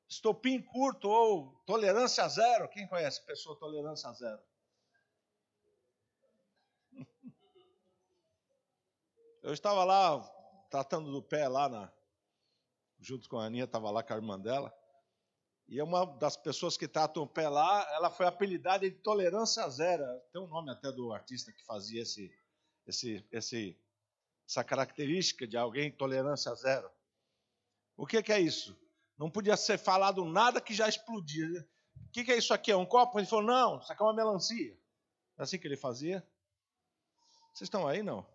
estopim 0.07 0.61
curto 0.61 1.07
ou 1.07 1.51
tolerância 1.65 2.27
zero. 2.27 2.67
Quem 2.69 2.87
conhece 2.87 3.25
pessoa 3.25 3.57
tolerância 3.57 4.11
zero? 4.13 4.41
Eu 9.43 9.53
estava 9.53 9.83
lá 9.83 10.19
tratando 10.71 11.11
do 11.11 11.21
pé 11.21 11.47
lá 11.47 11.69
na, 11.69 11.93
junto 12.99 13.29
com 13.29 13.37
a 13.37 13.45
Aninha, 13.45 13.65
estava 13.65 13.91
lá 13.91 14.01
com 14.01 14.13
a 14.13 14.15
irmã 14.15 14.39
dela. 14.39 14.75
E 15.67 15.79
é 15.79 15.83
uma 15.83 16.05
das 16.05 16.37
pessoas 16.37 16.77
que 16.77 16.87
tratam 16.87 17.23
o 17.23 17.27
pé 17.27 17.47
lá, 17.49 17.87
ela 17.93 18.09
foi 18.09 18.25
apelidada 18.25 18.89
de 18.89 18.95
tolerância 18.97 19.67
zero. 19.69 20.03
Tem 20.31 20.41
um 20.41 20.47
nome 20.47 20.71
até 20.71 20.91
do 20.91 21.11
artista 21.11 21.51
que 21.51 21.63
fazia 21.63 22.01
esse, 22.01 22.31
esse, 22.85 23.27
esse, 23.31 23.79
essa 24.47 24.63
característica 24.63 25.47
de 25.47 25.57
alguém 25.57 25.91
tolerância 25.91 26.53
zero. 26.55 26.89
O 27.97 28.05
que, 28.05 28.21
que 28.21 28.31
é 28.31 28.39
isso? 28.39 28.77
Não 29.17 29.31
podia 29.31 29.57
ser 29.57 29.77
falado 29.77 30.25
nada 30.25 30.61
que 30.61 30.73
já 30.73 30.87
explodia. 30.87 31.67
O 32.07 32.11
que, 32.11 32.23
que 32.23 32.31
é 32.31 32.37
isso 32.37 32.53
aqui? 32.53 32.71
É 32.71 32.75
um 32.75 32.85
copo? 32.85 33.19
Ele 33.19 33.27
falou, 33.27 33.45
não, 33.45 33.79
isso 33.79 33.91
aqui 33.91 34.01
é 34.01 34.05
uma 34.05 34.13
melancia. 34.13 34.77
É 35.37 35.43
assim 35.43 35.57
que 35.57 35.67
ele 35.67 35.77
fazia? 35.77 36.25
Vocês 37.53 37.67
estão 37.67 37.87
aí, 37.87 38.03
não? 38.03 38.25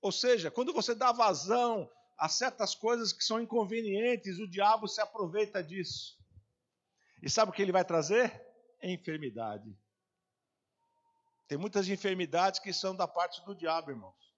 Ou 0.00 0.12
seja, 0.12 0.50
quando 0.50 0.72
você 0.72 0.94
dá 0.94 1.12
vazão 1.12 1.90
a 2.18 2.28
certas 2.28 2.74
coisas 2.74 3.12
que 3.12 3.24
são 3.24 3.40
inconvenientes, 3.40 4.38
o 4.38 4.48
diabo 4.48 4.86
se 4.86 5.00
aproveita 5.00 5.62
disso. 5.62 6.18
E 7.22 7.30
sabe 7.30 7.50
o 7.50 7.54
que 7.54 7.62
ele 7.62 7.72
vai 7.72 7.84
trazer? 7.84 8.46
Enfermidade. 8.82 9.74
Tem 11.46 11.58
muitas 11.58 11.88
enfermidades 11.88 12.58
que 12.58 12.72
são 12.72 12.96
da 12.96 13.06
parte 13.06 13.44
do 13.44 13.54
diabo, 13.54 13.90
irmãos. 13.90 14.34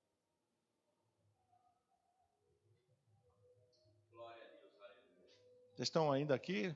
Vocês 5.76 5.88
estão 5.88 6.10
ainda 6.10 6.34
aqui? 6.34 6.74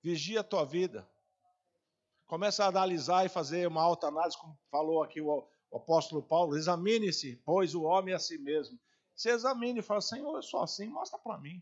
Vigia 0.00 0.40
a 0.40 0.44
tua 0.44 0.64
vida. 0.64 1.08
Começa 2.26 2.64
a 2.64 2.68
analisar 2.68 3.26
e 3.26 3.28
fazer 3.28 3.66
uma 3.66 3.82
alta 3.82 4.06
análise, 4.06 4.38
como 4.38 4.56
falou 4.70 5.02
aqui 5.02 5.20
o, 5.20 5.48
apóstolo 5.72 6.22
Paulo. 6.22 6.56
Examine-se, 6.56 7.36
pois 7.44 7.74
o 7.74 7.82
homem 7.82 8.12
é 8.12 8.16
a 8.16 8.20
si 8.20 8.38
mesmo. 8.38 8.78
Se 9.16 9.30
examine 9.30 9.80
e 9.80 9.82
fala, 9.82 10.00
Senhor, 10.00 10.36
eu 10.36 10.42
sou 10.42 10.62
assim, 10.62 10.86
mostra 10.86 11.18
para 11.18 11.38
mim. 11.38 11.60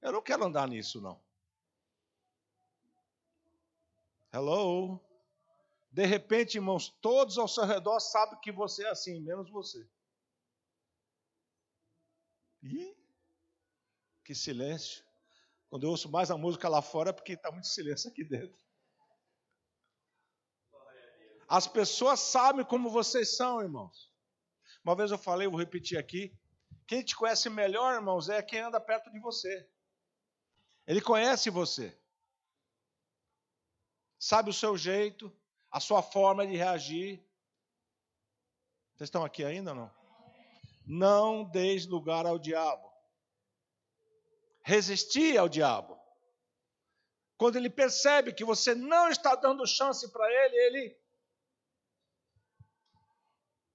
Eu 0.00 0.12
não 0.12 0.22
quero 0.22 0.44
andar 0.44 0.66
nisso, 0.66 1.00
não. 1.02 1.20
Hello? 4.32 5.03
De 5.94 6.04
repente, 6.04 6.56
irmãos, 6.56 6.88
todos 7.00 7.38
ao 7.38 7.46
seu 7.46 7.64
redor 7.64 8.00
sabem 8.00 8.40
que 8.40 8.50
você 8.50 8.84
é 8.84 8.90
assim, 8.90 9.20
menos 9.20 9.48
você. 9.48 9.88
Ih, 12.60 12.96
que 14.24 14.34
silêncio. 14.34 15.04
Quando 15.70 15.84
eu 15.84 15.90
ouço 15.90 16.10
mais 16.10 16.32
a 16.32 16.36
música 16.36 16.68
lá 16.68 16.82
fora 16.82 17.10
é 17.10 17.12
porque 17.12 17.34
está 17.34 17.48
muito 17.52 17.68
silêncio 17.68 18.10
aqui 18.10 18.24
dentro. 18.24 18.58
As 21.46 21.68
pessoas 21.68 22.18
sabem 22.18 22.64
como 22.64 22.90
vocês 22.90 23.36
são, 23.36 23.62
irmãos. 23.62 24.12
Uma 24.82 24.96
vez 24.96 25.12
eu 25.12 25.18
falei, 25.18 25.46
vou 25.46 25.60
repetir 25.60 25.96
aqui. 25.96 26.36
Quem 26.88 27.04
te 27.04 27.14
conhece 27.14 27.48
melhor, 27.48 27.94
irmãos, 27.94 28.28
é 28.28 28.42
quem 28.42 28.58
anda 28.58 28.80
perto 28.80 29.12
de 29.12 29.20
você. 29.20 29.70
Ele 30.88 31.00
conhece 31.00 31.50
você. 31.50 31.96
Sabe 34.18 34.50
o 34.50 34.52
seu 34.52 34.76
jeito, 34.76 35.32
a 35.74 35.80
sua 35.80 36.00
forma 36.02 36.46
de 36.46 36.54
reagir. 36.56 37.20
Vocês 38.94 39.08
estão 39.08 39.24
aqui 39.24 39.44
ainda 39.44 39.72
ou 39.72 39.76
não? 39.76 39.90
Não 40.86 41.42
deis 41.42 41.84
lugar 41.84 42.26
ao 42.26 42.38
diabo. 42.38 42.92
Resistir 44.62 45.36
ao 45.36 45.48
diabo. 45.48 45.98
Quando 47.36 47.56
ele 47.56 47.68
percebe 47.68 48.32
que 48.32 48.44
você 48.44 48.72
não 48.72 49.08
está 49.08 49.34
dando 49.34 49.66
chance 49.66 50.08
para 50.12 50.24
ele, 50.32 50.56
ele 50.56 50.96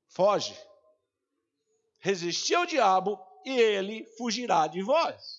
foge 0.07 0.57
resistir 1.99 2.55
ao 2.55 2.65
diabo 2.65 3.19
e 3.43 3.59
ele 3.59 4.05
fugirá 4.17 4.67
de 4.67 4.81
vós. 4.81 5.38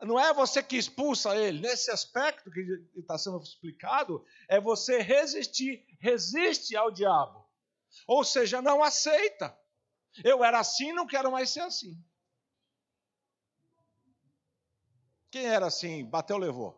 Não 0.00 0.18
é 0.18 0.32
você 0.32 0.62
que 0.62 0.76
expulsa 0.76 1.36
ele. 1.36 1.60
Nesse 1.60 1.90
aspecto 1.90 2.50
que 2.50 2.60
está 2.96 3.18
sendo 3.18 3.42
explicado, 3.42 4.24
é 4.48 4.60
você 4.60 5.00
resistir, 5.00 5.84
resiste 6.00 6.76
ao 6.76 6.90
diabo. 6.90 7.44
Ou 8.06 8.22
seja, 8.22 8.62
não 8.62 8.82
aceita. 8.82 9.58
Eu 10.24 10.44
era 10.44 10.60
assim, 10.60 10.92
não 10.92 11.06
quero 11.06 11.32
mais 11.32 11.50
ser 11.50 11.60
assim. 11.60 12.00
Quem 15.30 15.46
era 15.46 15.66
assim? 15.66 16.04
Bateu, 16.04 16.38
levou. 16.38 16.76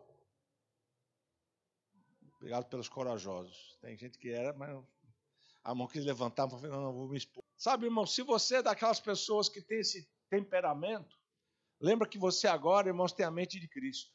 Obrigado 2.37 2.65
pelos 2.65 2.89
corajosos. 2.89 3.77
Tem 3.81 3.95
gente 3.95 4.17
que 4.17 4.31
era, 4.31 4.51
mas 4.53 4.83
a 5.63 5.75
mão 5.75 5.87
quis 5.87 6.03
levantar, 6.03 6.47
não, 6.47 6.59
não, 6.59 6.93
vou 6.93 7.07
me 7.07 7.17
expor. 7.17 7.43
Sabe, 7.55 7.85
irmão, 7.85 8.05
se 8.05 8.23
você 8.23 8.57
é 8.57 8.63
daquelas 8.63 8.99
pessoas 8.99 9.47
que 9.47 9.61
tem 9.61 9.79
esse 9.79 10.09
temperamento, 10.27 11.20
lembra 11.81 12.07
que 12.07 12.17
você 12.17 12.47
agora, 12.47 12.87
irmãos, 12.87 13.11
tem 13.11 13.25
a 13.25 13.31
mente 13.31 13.59
de 13.59 13.67
Cristo. 13.67 14.11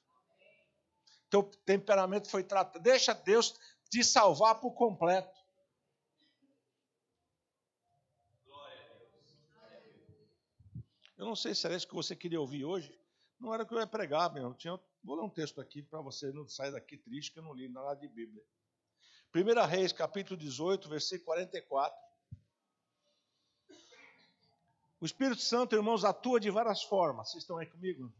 Teu 1.28 1.42
temperamento 1.42 2.30
foi 2.30 2.44
tratado. 2.44 2.82
Deixa 2.82 3.12
Deus 3.12 3.58
te 3.90 4.02
salvar 4.04 4.60
por 4.60 4.72
completo. 4.72 5.36
Eu 11.16 11.24
não 11.24 11.34
sei 11.34 11.54
se 11.54 11.66
era 11.66 11.74
isso 11.74 11.88
que 11.88 11.94
você 11.94 12.14
queria 12.14 12.40
ouvir 12.40 12.64
hoje. 12.64 12.96
Não 13.40 13.52
era 13.52 13.62
o 13.62 13.66
que 13.66 13.74
eu 13.74 13.78
ia 13.78 13.86
pregar, 13.86 14.32
meu. 14.32 14.44
Eu 14.44 14.54
tinha, 14.54 14.78
vou 15.02 15.16
ler 15.16 15.22
um 15.22 15.30
texto 15.30 15.60
aqui 15.60 15.82
para 15.82 16.00
você 16.00 16.30
não 16.30 16.46
sair 16.46 16.72
daqui 16.72 16.96
triste 16.96 17.32
que 17.32 17.38
eu 17.38 17.42
não 17.42 17.54
li 17.54 17.68
nada 17.68 17.94
de 17.94 18.06
Bíblia. 18.06 18.42
1 19.34 19.66
Reis, 19.66 19.92
capítulo 19.92 20.38
18, 20.38 20.88
versículo 20.88 21.26
44. 21.26 22.05
O 25.06 25.12
Espírito 25.14 25.40
Santo, 25.40 25.76
irmãos, 25.76 26.04
atua 26.04 26.40
de 26.40 26.50
várias 26.50 26.82
formas. 26.82 27.30
Vocês 27.30 27.44
estão 27.44 27.58
aí 27.58 27.66
comigo? 27.66 28.12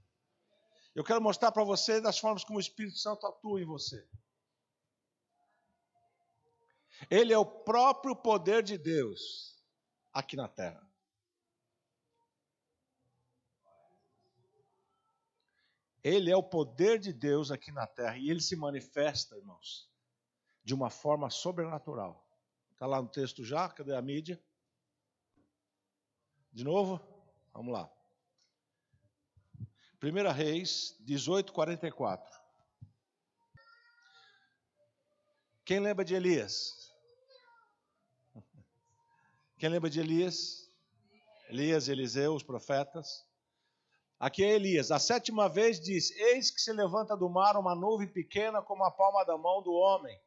Eu 0.94 1.02
quero 1.02 1.20
mostrar 1.20 1.50
para 1.50 1.64
você 1.64 2.00
das 2.00 2.16
formas 2.16 2.44
como 2.44 2.58
o 2.58 2.60
Espírito 2.60 2.96
Santo 2.96 3.26
atua 3.26 3.60
em 3.60 3.64
você. 3.64 4.08
Ele 7.10 7.32
é 7.32 7.38
o 7.38 7.44
próprio 7.44 8.14
poder 8.14 8.62
de 8.62 8.78
Deus 8.78 9.60
aqui 10.12 10.36
na 10.36 10.46
terra. 10.46 10.88
Ele 16.04 16.30
é 16.30 16.36
o 16.36 16.42
poder 16.44 17.00
de 17.00 17.12
Deus 17.12 17.50
aqui 17.50 17.72
na 17.72 17.88
terra 17.88 18.16
e 18.16 18.30
ele 18.30 18.40
se 18.40 18.54
manifesta, 18.54 19.36
irmãos, 19.36 19.90
de 20.62 20.72
uma 20.72 20.88
forma 20.88 21.30
sobrenatural. 21.30 22.24
Está 22.70 22.86
lá 22.86 23.02
no 23.02 23.08
texto 23.08 23.44
já, 23.44 23.68
cadê 23.68 23.92
a 23.92 24.00
mídia? 24.00 24.40
De 26.56 26.64
novo? 26.64 26.98
Vamos 27.52 27.70
lá. 27.70 27.92
1 30.02 30.32
Reis 30.32 30.96
18, 31.00 31.52
44. 31.52 32.34
Quem 35.66 35.80
lembra 35.80 36.02
de 36.02 36.14
Elias? 36.14 36.96
Quem 39.58 39.68
lembra 39.68 39.90
de 39.90 40.00
Elias? 40.00 40.72
Elias, 41.50 41.88
Eliseu, 41.88 42.34
os 42.34 42.42
profetas. 42.42 43.26
Aqui 44.18 44.42
é 44.42 44.54
Elias. 44.54 44.90
A 44.90 44.98
sétima 44.98 45.50
vez 45.50 45.78
diz: 45.78 46.10
Eis 46.12 46.50
que 46.50 46.62
se 46.62 46.72
levanta 46.72 47.14
do 47.14 47.28
mar 47.28 47.58
uma 47.58 47.74
nuvem 47.74 48.08
pequena 48.08 48.62
como 48.62 48.82
a 48.82 48.90
palma 48.90 49.26
da 49.26 49.36
mão 49.36 49.62
do 49.62 49.74
homem. 49.74 50.18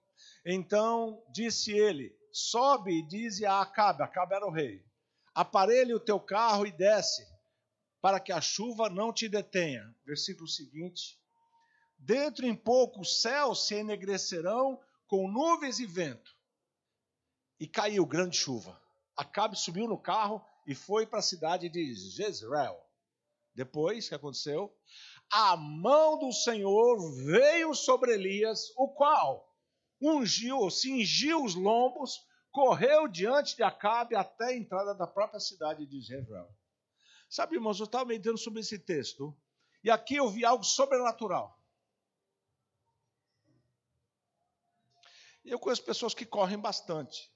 Então 0.46 1.24
disse 1.32 1.72
ele: 1.72 2.16
Sobe 2.32 3.00
e 3.00 3.08
dize 3.08 3.48
a 3.48 3.62
Acabe, 3.62 4.04
Acabe 4.04 4.36
era 4.36 4.46
o 4.46 4.52
rei 4.52 4.88
Aparelhe 5.40 5.94
o 5.94 6.02
teu 6.02 6.20
carro 6.20 6.68
e 6.68 6.72
desce, 6.74 7.26
para 8.02 8.20
que 8.20 8.30
a 8.30 8.42
chuva 8.42 8.90
não 8.90 9.14
te 9.14 9.30
detenha. 9.30 9.96
Versículo 10.06 10.50
seguinte. 10.50 11.18
Dentro 11.98 12.46
em 12.46 12.54
pouco 12.54 13.00
os 13.00 13.22
céus 13.22 13.66
se 13.66 13.76
enegrecerão 13.76 14.78
com 15.08 15.32
nuvens 15.32 15.80
e 15.80 15.86
vento. 15.86 16.36
E 17.58 17.66
caiu 17.66 18.06
grande 18.06 18.36
chuva. 18.36 18.78
Acabe 19.16 19.58
subiu 19.58 19.88
no 19.88 19.98
carro 19.98 20.46
e 20.68 20.76
foi 20.76 21.08
para 21.08 21.20
a 21.20 21.22
cidade 21.22 21.70
de 21.70 21.96
Jezreel. 21.96 22.78
Depois, 23.56 24.08
o 24.08 24.10
que 24.10 24.16
aconteceu? 24.16 24.78
A 25.32 25.56
mão 25.56 26.20
do 26.20 26.34
Senhor 26.34 26.98
veio 27.24 27.74
sobre 27.74 28.14
Elias, 28.14 28.74
o 28.76 28.90
qual 28.90 29.50
ungiu, 30.02 30.70
cingiu 30.70 31.46
os 31.46 31.56
lombos, 31.56 32.28
correu 32.52 33.08
diante 33.08 33.56
de 33.56 33.64
Acabe 33.64 34.16
até 34.16 34.46
a 34.46 34.56
entrada 34.56 34.94
da 34.94 35.08
própria 35.08 35.40
cidade 35.40 35.86
de 35.86 36.02
Jezreel. 36.02 36.50
Sabe, 37.30 37.56
irmãos, 37.56 37.80
eu 37.80 37.86
estava 37.86 38.06
meditando 38.06 38.38
sobre 38.38 38.60
esse 38.62 38.80
texto, 38.80 39.38
e 39.84 39.90
aqui 39.92 40.16
eu 40.16 40.30
vi 40.30 40.44
algo 40.44 40.64
sobrenatural. 40.64 41.58
Eu 45.46 45.60
conheço 45.60 45.84
pessoas 45.84 46.14
que 46.14 46.26
correm 46.26 46.60
bastante, 46.60 47.32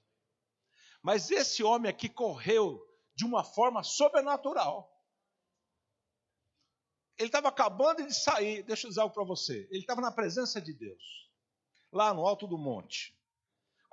mas 1.02 1.30
esse 1.30 1.62
homem 1.62 1.90
aqui 1.90 2.08
correu 2.08 2.84
de 3.14 3.24
uma 3.24 3.44
forma 3.44 3.82
sobrenatural. 3.82 4.90
Ele 7.16 7.28
estava 7.28 7.48
acabando 7.48 8.04
de 8.04 8.12
sair, 8.12 8.62
deixa 8.64 8.86
eu 8.86 8.88
dizer 8.90 9.00
algo 9.00 9.14
para 9.14 9.24
você. 9.24 9.68
Ele 9.70 9.80
estava 9.80 10.00
na 10.00 10.10
presença 10.10 10.60
de 10.60 10.72
Deus, 10.72 11.30
lá 11.92 12.12
no 12.12 12.26
alto 12.26 12.46
do 12.46 12.58
monte. 12.58 13.16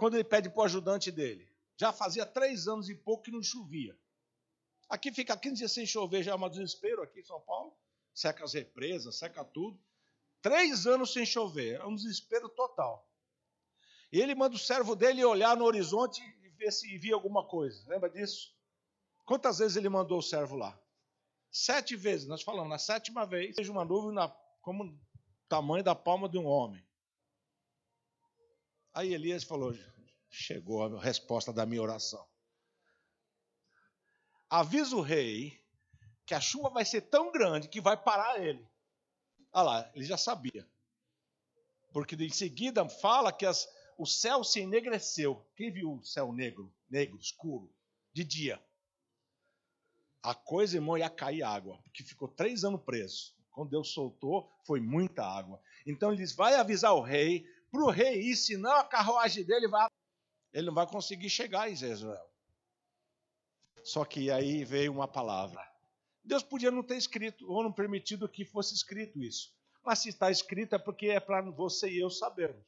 Quando 0.02 0.16
ele 0.16 0.24
pede 0.24 0.50
para 0.50 0.62
o 0.62 0.64
ajudante 0.64 1.12
dele, 1.12 1.48
já 1.78 1.94
fazia 1.94 2.26
três 2.26 2.68
anos 2.68 2.90
e 2.90 2.96
pouco 2.96 3.26
que 3.26 3.30
não 3.30 3.44
chovia. 3.44 3.96
Aqui 4.90 5.12
fica 5.14 5.38
15 5.38 5.56
dias 5.58 5.72
sem 5.72 5.86
chover, 5.86 6.24
já 6.24 6.32
é 6.32 6.36
um 6.36 6.50
desespero 6.50 7.04
aqui 7.04 7.20
em 7.20 7.24
São 7.24 7.40
Paulo. 7.40 7.78
Seca 8.12 8.44
as 8.44 8.54
represas, 8.56 9.20
seca 9.20 9.46
tudo. 9.46 9.80
Três 10.42 10.88
anos 10.88 11.14
sem 11.14 11.24
chover, 11.24 11.80
é 11.80 11.86
um 11.86 11.94
desespero 11.94 12.50
total. 12.50 13.08
E 14.12 14.20
ele 14.20 14.34
manda 14.34 14.56
o 14.56 14.58
servo 14.58 14.96
dele 14.96 15.24
olhar 15.24 15.56
no 15.56 15.66
horizonte 15.66 16.20
e 16.42 16.50
ver 16.50 16.72
se 16.72 16.98
via 16.98 17.14
alguma 17.14 17.48
coisa. 17.48 17.88
Lembra 17.88 18.10
disso? 18.10 18.58
Quantas 19.24 19.60
vezes 19.60 19.78
ele 19.78 19.88
mandou 19.88 20.18
o 20.18 20.24
servo 20.24 20.56
lá? 20.56 20.82
Sete 21.52 21.96
vezes. 21.96 22.28
Nós 22.28 22.42
falamos, 22.42 22.72
na 22.72 22.80
sétima 22.80 23.24
vez, 23.24 23.56
vejo 23.56 23.72
uma 23.72 23.86
nuvem 23.86 24.16
na, 24.16 24.30
como 24.64 25.00
tamanho 25.48 25.84
da 25.84 25.94
palma 25.94 26.28
de 26.28 26.40
um 26.40 26.48
homem. 26.48 26.84
Aí 28.94 29.14
Elias 29.14 29.44
falou: 29.44 29.74
chegou 30.30 30.84
a 30.84 31.02
resposta 31.02 31.54
da 31.54 31.66
minha 31.66 31.82
oração. 31.82 32.26
Avisa 34.50 34.96
o 34.96 35.02
rei 35.02 35.62
que 36.26 36.34
a 36.34 36.42
chuva 36.42 36.70
vai 36.70 36.86
ser 36.86 37.02
tão 37.02 37.32
grande 37.32 37.68
que 37.68 37.82
vai 37.82 37.96
parar 37.96 38.42
ele. 38.42 38.66
Olha 39.54 39.64
lá, 39.64 39.92
ele 39.94 40.06
já 40.06 40.18
sabia. 40.18 40.68
Porque 41.92 42.16
em 42.16 42.30
seguida 42.30 42.88
fala 42.88 43.32
que 43.32 43.46
as, 43.46 43.68
o 43.98 44.06
céu 44.06 44.44
se 44.44 44.62
enegreceu. 44.62 45.46
Quem 45.56 45.72
viu 45.72 45.94
o 45.94 46.04
céu 46.04 46.32
negro, 46.32 46.74
negro, 46.90 47.18
escuro, 47.18 47.74
de 48.14 48.24
dia? 48.24 48.62
A 50.24 50.36
coisa, 50.36 50.78
irmão, 50.78 50.98
ia 50.98 51.10
cair 51.10 51.44
água, 51.44 51.80
porque 51.84 52.04
ficou 52.04 52.28
três 52.28 52.64
anos 52.64 52.82
preso. 52.84 53.34
Quando 53.52 53.72
Deus 53.72 53.90
soltou, 53.94 54.50
foi 54.66 54.80
muita 54.80 55.26
água. 55.26 55.62
Então 55.86 56.10
ele 56.10 56.22
diz: 56.22 56.34
vai 56.34 56.56
avisar 56.56 56.94
o 56.94 57.02
rei, 57.02 57.46
para 57.72 57.82
o 57.82 57.90
rei 57.90 58.22
ir, 58.22 58.36
senão 58.36 58.72
a 58.72 58.84
carruagem 58.84 59.44
dele 59.44 59.68
vai. 59.68 59.90
Ele 60.54 60.68
não 60.68 60.74
vai 60.74 60.86
conseguir 60.86 61.30
chegar 61.30 61.70
em 61.70 61.74
Israel. 61.74 62.30
Só 63.84 64.04
que 64.04 64.30
aí 64.30 64.64
veio 64.66 64.92
uma 64.92 65.08
palavra. 65.08 65.66
Deus 66.24 66.44
podia 66.44 66.70
não 66.70 66.84
ter 66.84 66.98
escrito, 66.98 67.50
ou 67.50 67.64
não 67.64 67.72
permitido 67.72 68.30
que 68.30 68.46
fosse 68.46 68.76
escrito 68.76 69.20
isso. 69.20 69.54
Mas 69.84 70.00
se 70.00 70.10
está 70.10 70.30
escrito 70.30 70.76
é 70.76 70.80
porque 70.80 71.08
é 71.08 71.20
para 71.20 71.42
você 71.50 71.90
e 71.90 72.00
eu 72.00 72.10
sabermos. 72.10 72.64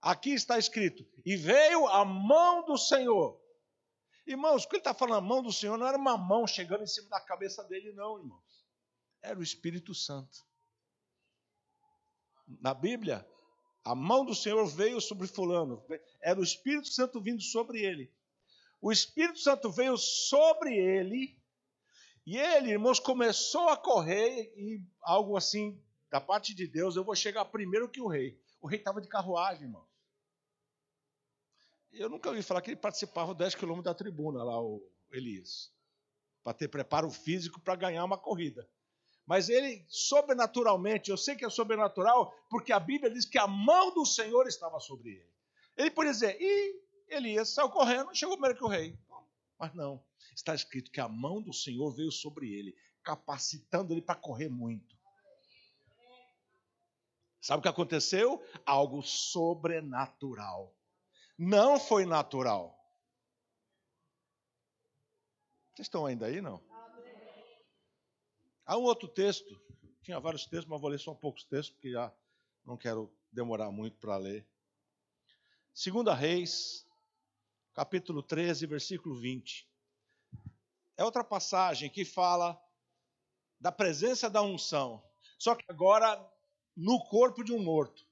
Aqui 0.00 0.30
está 0.30 0.58
escrito: 0.58 1.04
E 1.24 1.36
veio 1.36 1.88
a 1.88 2.04
mão 2.04 2.64
do 2.64 2.76
Senhor. 2.76 3.40
Irmãos, 4.24 4.64
o 4.64 4.68
que 4.68 4.76
ele 4.76 4.80
está 4.80 4.94
falando, 4.94 5.18
a 5.18 5.26
mão 5.26 5.42
do 5.42 5.52
Senhor 5.52 5.76
não 5.76 5.86
era 5.86 5.98
uma 5.98 6.16
mão 6.16 6.46
chegando 6.46 6.84
em 6.84 6.86
cima 6.86 7.08
da 7.08 7.20
cabeça 7.20 7.64
dele, 7.64 7.92
não, 7.92 8.18
irmãos. 8.18 8.64
Era 9.20 9.38
o 9.38 9.42
Espírito 9.42 9.94
Santo. 9.94 10.46
Na 12.60 12.74
Bíblia, 12.74 13.26
a 13.84 13.94
mão 13.94 14.24
do 14.24 14.34
Senhor 14.34 14.64
veio 14.66 15.00
sobre 15.00 15.26
Fulano. 15.26 15.82
Era 16.20 16.38
o 16.38 16.44
Espírito 16.44 16.88
Santo 16.88 17.20
vindo 17.20 17.42
sobre 17.42 17.82
ele. 17.82 18.12
O 18.80 18.92
Espírito 18.92 19.38
Santo 19.38 19.70
veio 19.70 19.96
sobre 19.96 20.76
ele 20.76 21.36
e 22.24 22.38
ele, 22.38 22.70
irmãos, 22.70 23.00
começou 23.00 23.68
a 23.68 23.76
correr 23.76 24.52
e 24.56 24.80
algo 25.00 25.36
assim, 25.36 25.80
da 26.08 26.20
parte 26.20 26.54
de 26.54 26.66
Deus, 26.66 26.94
eu 26.94 27.02
vou 27.02 27.16
chegar 27.16 27.44
primeiro 27.46 27.88
que 27.88 28.00
o 28.00 28.06
rei. 28.06 28.38
O 28.60 28.66
rei 28.66 28.78
estava 28.78 29.00
de 29.00 29.08
carruagem, 29.08 29.64
irmãos. 29.64 29.88
Eu 31.92 32.08
nunca 32.08 32.28
ouvi 32.28 32.42
falar 32.42 32.62
que 32.62 32.70
ele 32.70 32.76
participava 32.76 33.34
10 33.34 33.54
quilômetros 33.54 33.92
da 33.92 33.94
tribuna 33.94 34.42
lá, 34.42 34.60
o 34.60 34.82
Elias, 35.10 35.70
para 36.42 36.54
ter 36.54 36.68
preparo 36.68 37.10
físico 37.10 37.60
para 37.60 37.76
ganhar 37.76 38.04
uma 38.04 38.16
corrida. 38.16 38.68
Mas 39.26 39.48
ele, 39.48 39.84
sobrenaturalmente, 39.88 41.10
eu 41.10 41.16
sei 41.16 41.36
que 41.36 41.44
é 41.44 41.50
sobrenatural, 41.50 42.34
porque 42.50 42.72
a 42.72 42.80
Bíblia 42.80 43.10
diz 43.10 43.24
que 43.24 43.38
a 43.38 43.46
mão 43.46 43.94
do 43.94 44.04
Senhor 44.04 44.46
estava 44.46 44.80
sobre 44.80 45.10
ele. 45.10 45.32
Ele 45.76 45.90
podia 45.90 46.12
dizer, 46.12 46.36
e 46.40 46.82
Elias 47.08 47.50
saiu 47.50 47.70
correndo, 47.70 48.14
chegou 48.14 48.36
primeiro 48.36 48.58
que 48.58 48.64
o 48.64 48.68
rei. 48.68 48.98
Mas 49.58 49.72
não, 49.74 50.04
está 50.34 50.54
escrito 50.54 50.90
que 50.90 51.00
a 51.00 51.08
mão 51.08 51.40
do 51.40 51.52
Senhor 51.52 51.94
veio 51.94 52.10
sobre 52.10 52.52
ele, 52.52 52.76
capacitando 53.02 53.92
ele 53.92 54.02
para 54.02 54.16
correr 54.16 54.48
muito. 54.48 54.96
Sabe 57.40 57.58
o 57.58 57.62
que 57.62 57.68
aconteceu? 57.68 58.44
Algo 58.64 59.02
sobrenatural. 59.02 60.72
Não 61.36 61.78
foi 61.78 62.06
natural. 62.06 62.78
Vocês 65.74 65.86
estão 65.86 66.06
ainda 66.06 66.26
aí, 66.26 66.40
não? 66.40 66.62
Há 68.64 68.76
um 68.78 68.82
outro 68.82 69.08
texto, 69.08 69.60
tinha 70.02 70.20
vários 70.20 70.46
textos, 70.46 70.68
mas 70.68 70.80
vou 70.80 70.90
ler 70.90 70.98
só 70.98 71.14
poucos 71.14 71.44
textos, 71.44 71.70
porque 71.74 71.90
já 71.90 72.12
não 72.64 72.76
quero 72.76 73.12
demorar 73.30 73.70
muito 73.70 73.96
para 73.98 74.16
ler. 74.16 74.46
Segunda 75.74 76.14
Reis, 76.14 76.86
capítulo 77.74 78.22
13, 78.22 78.66
versículo 78.66 79.14
20. 79.18 79.68
É 80.96 81.04
outra 81.04 81.24
passagem 81.24 81.90
que 81.90 82.04
fala 82.04 82.60
da 83.58 83.72
presença 83.72 84.28
da 84.28 84.42
unção, 84.42 85.02
só 85.38 85.54
que 85.54 85.64
agora 85.68 86.20
no 86.76 87.02
corpo 87.04 87.42
de 87.42 87.52
um 87.52 87.62
morto. 87.62 88.06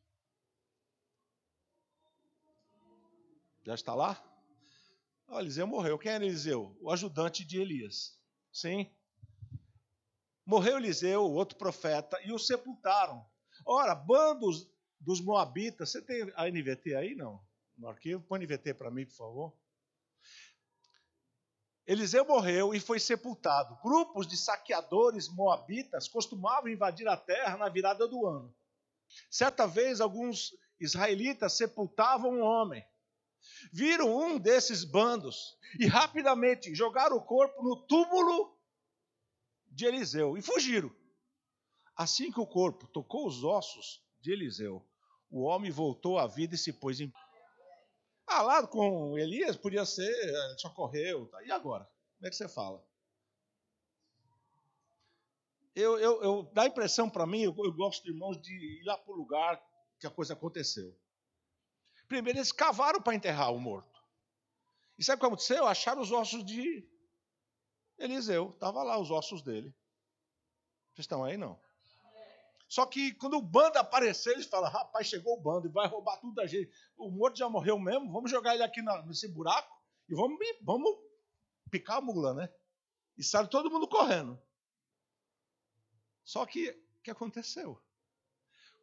Já 3.62 3.74
está 3.74 3.94
lá? 3.94 4.20
Eliseu 5.38 5.66
morreu. 5.66 5.98
Quem 5.98 6.10
era 6.10 6.24
Eliseu? 6.24 6.76
O 6.80 6.90
ajudante 6.90 7.44
de 7.44 7.60
Elias. 7.60 8.18
Sim. 8.52 8.90
Morreu 10.50 10.78
Eliseu, 10.78 11.22
outro 11.22 11.56
profeta, 11.56 12.20
e 12.24 12.32
o 12.32 12.38
sepultaram. 12.38 13.24
Ora, 13.64 13.94
bandos 13.94 14.68
dos 14.98 15.20
Moabitas. 15.20 15.90
Você 15.90 16.02
tem 16.02 16.28
a 16.34 16.50
NVT 16.50 16.96
aí? 16.96 17.14
Não 17.14 17.40
no 17.78 17.86
arquivo. 17.86 18.20
Põe 18.22 18.40
NVT 18.40 18.74
para 18.74 18.90
mim, 18.90 19.06
por 19.06 19.14
favor. 19.14 19.56
Eliseu 21.86 22.24
morreu 22.24 22.74
e 22.74 22.80
foi 22.80 22.98
sepultado. 22.98 23.78
Grupos 23.80 24.26
de 24.26 24.36
saqueadores 24.36 25.28
moabitas 25.28 26.08
costumavam 26.08 26.68
invadir 26.68 27.06
a 27.06 27.16
terra 27.16 27.56
na 27.56 27.68
virada 27.68 28.08
do 28.08 28.26
ano. 28.26 28.52
Certa 29.30 29.68
vez, 29.68 30.00
alguns 30.00 30.50
israelitas 30.80 31.56
sepultavam 31.56 32.32
um 32.32 32.42
homem. 32.42 32.84
Viram 33.72 34.16
um 34.16 34.36
desses 34.36 34.82
bandos 34.82 35.56
e 35.78 35.86
rapidamente 35.86 36.74
jogaram 36.74 37.16
o 37.16 37.24
corpo 37.24 37.62
no 37.62 37.86
túmulo 37.86 38.59
de 39.70 39.86
Eliseu 39.86 40.36
e 40.36 40.42
fugiram. 40.42 40.90
Assim 41.96 42.32
que 42.32 42.40
o 42.40 42.46
corpo 42.46 42.86
tocou 42.88 43.26
os 43.26 43.44
ossos 43.44 44.02
de 44.20 44.32
Eliseu, 44.32 44.86
o 45.30 45.42
homem 45.42 45.70
voltou 45.70 46.18
à 46.18 46.26
vida 46.26 46.54
e 46.54 46.58
se 46.58 46.72
pôs 46.72 47.00
em 47.00 47.12
ah, 48.30 48.42
lá 48.42 48.64
com 48.64 49.18
Elias 49.18 49.56
podia 49.56 49.84
ser, 49.84 50.08
ele 50.08 50.58
só 50.58 50.70
correu. 50.70 51.26
Tá? 51.26 51.42
E 51.42 51.50
agora? 51.50 51.84
Como 52.16 52.28
é 52.28 52.30
que 52.30 52.36
você 52.36 52.48
fala? 52.48 52.80
Eu, 55.74 55.98
eu, 55.98 56.22
eu 56.22 56.42
dá 56.52 56.62
a 56.62 56.66
impressão 56.66 57.10
para 57.10 57.26
mim, 57.26 57.42
eu, 57.42 57.54
eu, 57.58 57.72
gosto 57.72 58.08
irmãos 58.08 58.40
de 58.40 58.52
ir 58.52 58.84
lá 58.84 58.96
para 58.96 59.12
o 59.12 59.16
lugar 59.16 59.60
que 59.98 60.06
a 60.06 60.10
coisa 60.10 60.34
aconteceu. 60.34 60.96
Primeiro 62.06 62.38
eles 62.38 62.52
cavaram 62.52 63.02
para 63.02 63.14
enterrar 63.16 63.52
o 63.52 63.58
morto. 63.58 64.00
E 64.96 65.02
sabe 65.02 65.16
o 65.16 65.20
que 65.20 65.26
aconteceu? 65.26 65.66
Acharam 65.66 66.00
os 66.00 66.12
ossos 66.12 66.44
de 66.44 66.88
Eliseu. 68.00 68.50
Estava 68.50 68.82
lá 68.82 68.98
os 68.98 69.10
ossos 69.10 69.42
dele. 69.42 69.72
Vocês 70.92 71.04
estão 71.04 71.22
aí, 71.22 71.36
não? 71.36 71.60
Só 72.68 72.86
que 72.86 73.12
quando 73.14 73.36
o 73.36 73.42
bando 73.42 73.78
aparecer, 73.78 74.32
eles 74.32 74.46
falam: 74.46 74.70
rapaz, 74.70 75.06
chegou 75.06 75.34
o 75.34 75.40
bando 75.40 75.66
e 75.66 75.70
vai 75.70 75.86
roubar 75.86 76.18
tudo 76.20 76.34
da 76.34 76.46
gente. 76.46 76.72
O 76.96 77.10
morto 77.10 77.36
já 77.36 77.48
morreu 77.48 77.78
mesmo, 77.78 78.10
vamos 78.12 78.30
jogar 78.30 78.54
ele 78.54 78.62
aqui 78.62 78.80
nesse 79.06 79.28
buraco 79.28 79.76
e 80.08 80.14
vamos, 80.14 80.38
vamos 80.62 80.96
picar 81.70 81.98
a 81.98 82.00
mula, 82.00 82.32
né? 82.32 82.48
E 83.18 83.24
sai 83.24 83.46
todo 83.48 83.70
mundo 83.70 83.88
correndo. 83.88 84.40
Só 86.24 86.46
que 86.46 86.70
o 86.70 87.02
que 87.02 87.10
aconteceu? 87.10 87.80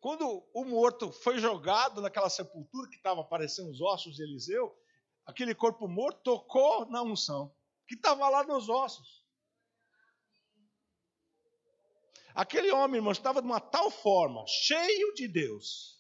Quando 0.01 0.45
o 0.53 0.65
morto 0.65 1.12
foi 1.12 1.39
jogado 1.39 2.01
naquela 2.01 2.30
sepultura 2.30 2.89
que 2.89 2.97
estava 2.97 3.21
aparecendo 3.21 3.71
os 3.71 3.82
ossos 3.82 4.15
de 4.15 4.23
Eliseu, 4.23 4.77
aquele 5.25 5.56
corpo 5.56 5.88
morto 5.88 6.21
tocou 6.23 6.86
na 6.88 7.01
unção, 7.01 7.56
que 7.88 7.95
estava 7.95 8.28
lá 8.30 8.43
nos 8.43 8.69
ossos. 8.69 9.26
Aquele 12.36 12.71
homem, 12.71 12.97
irmão, 12.97 13.12
estava 13.12 13.41
de 13.41 13.47
uma 13.47 13.60
tal 13.60 13.89
forma, 13.89 14.45
cheio 14.45 15.13
de 15.15 15.28
Deus, 15.28 16.00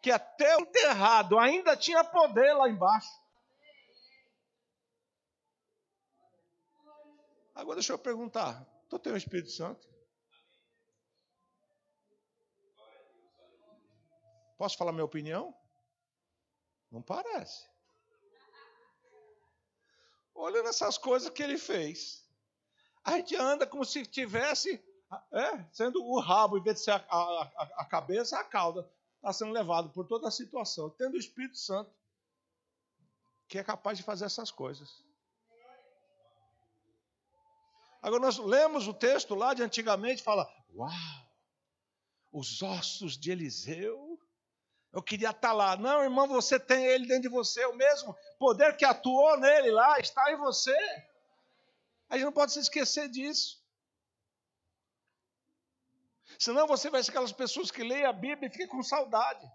que 0.00 0.10
até 0.10 0.56
o 0.56 0.60
enterrado 0.60 1.38
ainda 1.38 1.76
tinha 1.76 2.02
poder 2.02 2.54
lá 2.54 2.68
embaixo. 2.68 3.10
Agora 7.54 7.76
deixa 7.76 7.92
eu 7.92 7.98
perguntar: 7.98 8.64
tu 8.88 8.98
tem 8.98 9.12
o 9.12 9.16
Espírito 9.18 9.50
Santo? 9.50 9.86
Posso 14.56 14.78
falar 14.78 14.92
minha 14.92 15.04
opinião? 15.04 15.54
Não 16.90 17.02
parece. 17.02 17.68
Olhando 20.40 20.68
essas 20.68 20.96
coisas 20.96 21.30
que 21.30 21.42
ele 21.42 21.58
fez, 21.58 22.24
a 23.04 23.12
gente 23.12 23.36
anda 23.36 23.66
como 23.66 23.84
se 23.84 24.04
tivesse 24.06 24.82
É, 25.32 25.64
sendo 25.72 26.04
o 26.04 26.20
rabo, 26.20 26.56
em 26.56 26.62
vez 26.62 26.76
de 26.76 26.84
ser 26.84 26.92
a, 26.92 27.02
a, 27.08 27.70
a, 27.78 27.84
cabeça, 27.84 28.38
a 28.38 28.44
cauda. 28.44 28.88
Está 29.16 29.32
sendo 29.32 29.52
levado 29.52 29.90
por 29.90 30.06
toda 30.06 30.28
a 30.28 30.30
situação. 30.30 30.88
Tendo 30.90 31.14
o 31.14 31.18
Espírito 31.18 31.58
Santo, 31.58 31.90
que 33.48 33.58
é 33.58 33.64
capaz 33.64 33.98
de 33.98 34.04
fazer 34.04 34.26
essas 34.26 34.52
coisas. 34.52 34.88
Agora 38.00 38.22
nós 38.22 38.38
lemos 38.38 38.86
o 38.86 38.94
texto 38.94 39.34
lá 39.34 39.52
de 39.52 39.64
antigamente, 39.64 40.22
fala: 40.22 40.48
Uau, 40.72 40.90
os 42.32 42.62
ossos 42.62 43.18
de 43.18 43.32
Eliseu. 43.32 44.09
Eu 44.92 45.02
queria 45.02 45.30
estar 45.30 45.52
lá. 45.52 45.76
Não, 45.76 46.02
irmão, 46.02 46.26
você 46.26 46.58
tem 46.58 46.84
ele 46.84 47.06
dentro 47.06 47.22
de 47.22 47.28
você, 47.28 47.64
o 47.66 47.76
mesmo 47.76 48.16
poder 48.38 48.76
que 48.76 48.84
atuou 48.84 49.38
nele 49.38 49.70
lá 49.70 49.98
está 50.00 50.32
em 50.32 50.36
você. 50.36 50.76
A 52.08 52.16
gente 52.16 52.24
não 52.24 52.32
pode 52.32 52.52
se 52.52 52.58
esquecer 52.58 53.08
disso. 53.08 53.60
Senão 56.38 56.66
você 56.66 56.90
vai 56.90 57.02
ser 57.02 57.10
aquelas 57.10 57.32
pessoas 57.32 57.70
que 57.70 57.84
leem 57.84 58.04
a 58.04 58.12
Bíblia 58.12 58.48
e 58.48 58.52
ficam 58.52 58.78
com 58.78 58.82
saudade. 58.82 59.46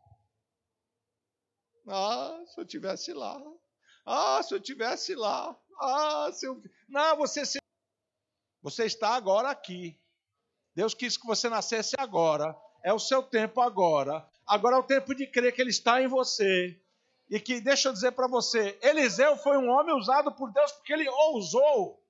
Ah, 1.87 2.41
se 2.47 2.59
eu 2.59 2.65
tivesse 2.65 3.11
lá. 3.11 3.41
Ah, 4.05 4.41
se 4.41 4.53
eu 4.53 4.59
tivesse 4.59 5.15
lá. 5.15 5.57
Ah, 5.81 6.29
se 6.31 6.45
eu. 6.45 6.61
Não, 6.87 7.17
você 7.17 7.45
se... 7.45 7.59
Você 8.61 8.85
está 8.85 9.09
agora 9.09 9.49
aqui. 9.49 9.99
Deus 10.73 10.93
quis 10.93 11.17
que 11.17 11.27
você 11.27 11.49
nascesse 11.49 11.95
agora. 11.97 12.55
É 12.83 12.93
o 12.93 12.99
seu 12.99 13.21
tempo 13.21 13.61
agora. 13.61 14.27
Agora 14.47 14.75
é 14.75 14.79
o 14.79 14.83
tempo 14.83 15.15
de 15.15 15.27
crer 15.27 15.53
que 15.53 15.61
Ele 15.61 15.69
está 15.69 16.01
em 16.01 16.07
você. 16.07 16.79
E 17.29 17.39
que, 17.39 17.59
deixa 17.59 17.89
eu 17.89 17.93
dizer 17.93 18.11
para 18.11 18.27
você, 18.27 18.77
Eliseu 18.81 19.35
foi 19.37 19.57
um 19.57 19.69
homem 19.69 19.95
usado 19.95 20.31
por 20.31 20.51
Deus 20.51 20.71
porque 20.73 20.93
ele 20.93 21.09
ousou. 21.09 22.03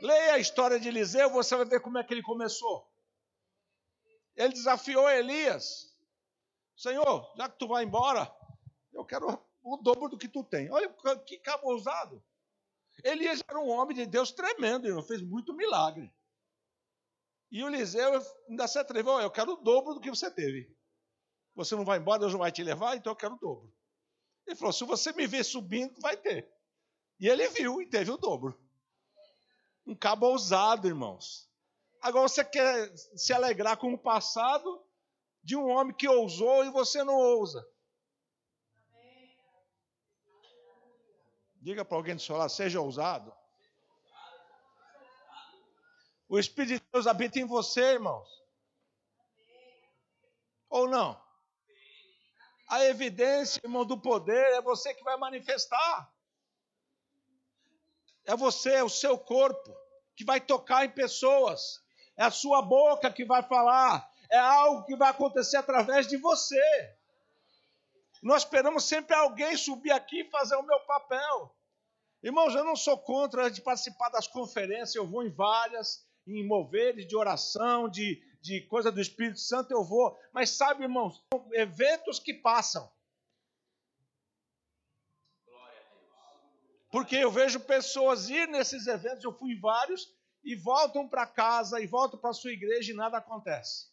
Leia 0.00 0.34
a 0.34 0.38
história 0.38 0.80
de 0.80 0.88
Eliseu, 0.88 1.30
você 1.30 1.54
vai 1.56 1.66
ver 1.66 1.80
como 1.80 1.98
é 1.98 2.04
que 2.04 2.14
ele 2.14 2.22
começou. 2.22 2.90
Ele 4.34 4.52
desafiou 4.52 5.08
Elias. 5.10 5.94
Senhor, 6.76 7.32
já 7.36 7.48
que 7.48 7.58
tu 7.58 7.68
vai 7.68 7.84
embora, 7.84 8.30
eu 8.92 9.04
quero 9.04 9.42
o 9.62 9.76
dobro 9.78 10.08
do 10.08 10.18
que 10.18 10.28
tu 10.28 10.42
tem. 10.44 10.70
Olha 10.70 10.88
que 11.26 11.38
cabo 11.38 11.70
ousado. 11.70 12.22
Elias 13.04 13.42
era 13.46 13.58
um 13.58 13.68
homem 13.68 13.94
de 13.94 14.06
Deus 14.06 14.32
tremendo, 14.32 14.86
ele 14.86 15.02
fez 15.02 15.22
muito 15.22 15.54
milagre. 15.54 16.12
E 17.50 17.62
o 17.62 17.68
Eliseu 17.68 18.22
ainda 18.48 18.66
se 18.66 18.78
atreveu, 18.78 19.20
eu 19.20 19.30
quero 19.30 19.52
o 19.52 19.56
dobro 19.56 19.94
do 19.94 20.00
que 20.00 20.10
você 20.10 20.30
teve. 20.30 20.75
Você 21.56 21.74
não 21.74 21.86
vai 21.86 21.98
embora, 21.98 22.20
Deus 22.20 22.32
não 22.32 22.40
vai 22.40 22.52
te 22.52 22.62
levar, 22.62 22.96
então 22.96 23.12
eu 23.12 23.16
quero 23.16 23.34
o 23.34 23.38
dobro. 23.38 23.74
Ele 24.46 24.54
falou: 24.54 24.72
se 24.72 24.84
você 24.84 25.10
me 25.12 25.26
ver 25.26 25.42
subindo, 25.42 25.98
vai 26.00 26.16
ter. 26.16 26.48
E 27.18 27.26
ele 27.26 27.48
viu 27.48 27.80
e 27.80 27.86
teve 27.86 28.10
o 28.10 28.18
dobro. 28.18 28.56
Um 29.86 29.94
cabo 29.94 30.26
ousado, 30.26 30.86
irmãos. 30.86 31.50
Agora 32.02 32.28
você 32.28 32.44
quer 32.44 32.94
se 32.94 33.32
alegrar 33.32 33.78
com 33.78 33.92
o 33.92 33.98
passado 33.98 34.84
de 35.42 35.56
um 35.56 35.68
homem 35.70 35.94
que 35.94 36.06
ousou 36.06 36.64
e 36.64 36.70
você 36.70 37.02
não 37.02 37.14
ousa. 37.14 37.66
Diga 41.62 41.84
para 41.84 41.96
alguém 41.96 42.14
do 42.14 42.22
seu 42.22 42.36
lado, 42.36 42.50
seja 42.50 42.80
ousado. 42.80 43.34
O 46.28 46.38
Espírito 46.38 46.80
de 46.80 46.90
Deus 46.92 47.06
habita 47.06 47.38
em 47.38 47.44
você, 47.44 47.80
irmãos. 47.80 48.28
Ou 50.68 50.86
não? 50.88 51.25
A 52.68 52.84
evidência, 52.84 53.60
irmão, 53.62 53.84
do 53.84 53.98
poder 53.98 54.44
é 54.54 54.60
você 54.60 54.92
que 54.92 55.04
vai 55.04 55.16
manifestar. 55.16 56.12
É 58.24 58.34
você, 58.36 58.74
é 58.74 58.82
o 58.82 58.88
seu 58.88 59.16
corpo, 59.16 59.76
que 60.16 60.24
vai 60.24 60.40
tocar 60.40 60.84
em 60.84 60.90
pessoas. 60.90 61.80
É 62.16 62.24
a 62.24 62.30
sua 62.30 62.60
boca 62.62 63.12
que 63.12 63.24
vai 63.24 63.42
falar. 63.42 64.10
É 64.30 64.38
algo 64.38 64.84
que 64.84 64.96
vai 64.96 65.10
acontecer 65.10 65.56
através 65.56 66.08
de 66.08 66.16
você. 66.16 66.96
Nós 68.20 68.42
esperamos 68.42 68.84
sempre 68.84 69.14
alguém 69.14 69.56
subir 69.56 69.92
aqui 69.92 70.22
e 70.22 70.30
fazer 70.30 70.56
o 70.56 70.62
meu 70.62 70.80
papel. 70.80 71.54
Irmãos, 72.22 72.54
eu 72.56 72.64
não 72.64 72.74
sou 72.74 72.98
contra 72.98 73.48
de 73.48 73.60
participar 73.60 74.08
das 74.08 74.26
conferências, 74.26 74.96
eu 74.96 75.06
vou 75.06 75.22
em 75.22 75.30
várias, 75.30 76.04
em 76.26 76.44
moveres 76.44 77.06
de 77.06 77.14
oração, 77.14 77.88
de, 77.88 78.20
de 78.46 78.62
coisa 78.62 78.92
do 78.92 79.00
Espírito 79.00 79.40
Santo, 79.40 79.72
eu 79.72 79.84
vou. 79.84 80.16
Mas 80.32 80.50
sabe, 80.50 80.84
irmãos, 80.84 81.22
são 81.32 81.48
eventos 81.52 82.18
que 82.18 82.32
passam. 82.32 82.90
Porque 86.90 87.16
eu 87.16 87.30
vejo 87.30 87.60
pessoas 87.60 88.30
ir 88.30 88.48
nesses 88.48 88.86
eventos, 88.86 89.24
eu 89.24 89.32
fui 89.32 89.52
em 89.52 89.60
vários, 89.60 90.14
e 90.42 90.54
voltam 90.54 91.08
para 91.08 91.26
casa, 91.26 91.80
e 91.80 91.86
voltam 91.86 92.18
para 92.18 92.32
sua 92.32 92.52
igreja 92.52 92.92
e 92.92 92.96
nada 92.96 93.18
acontece. 93.18 93.88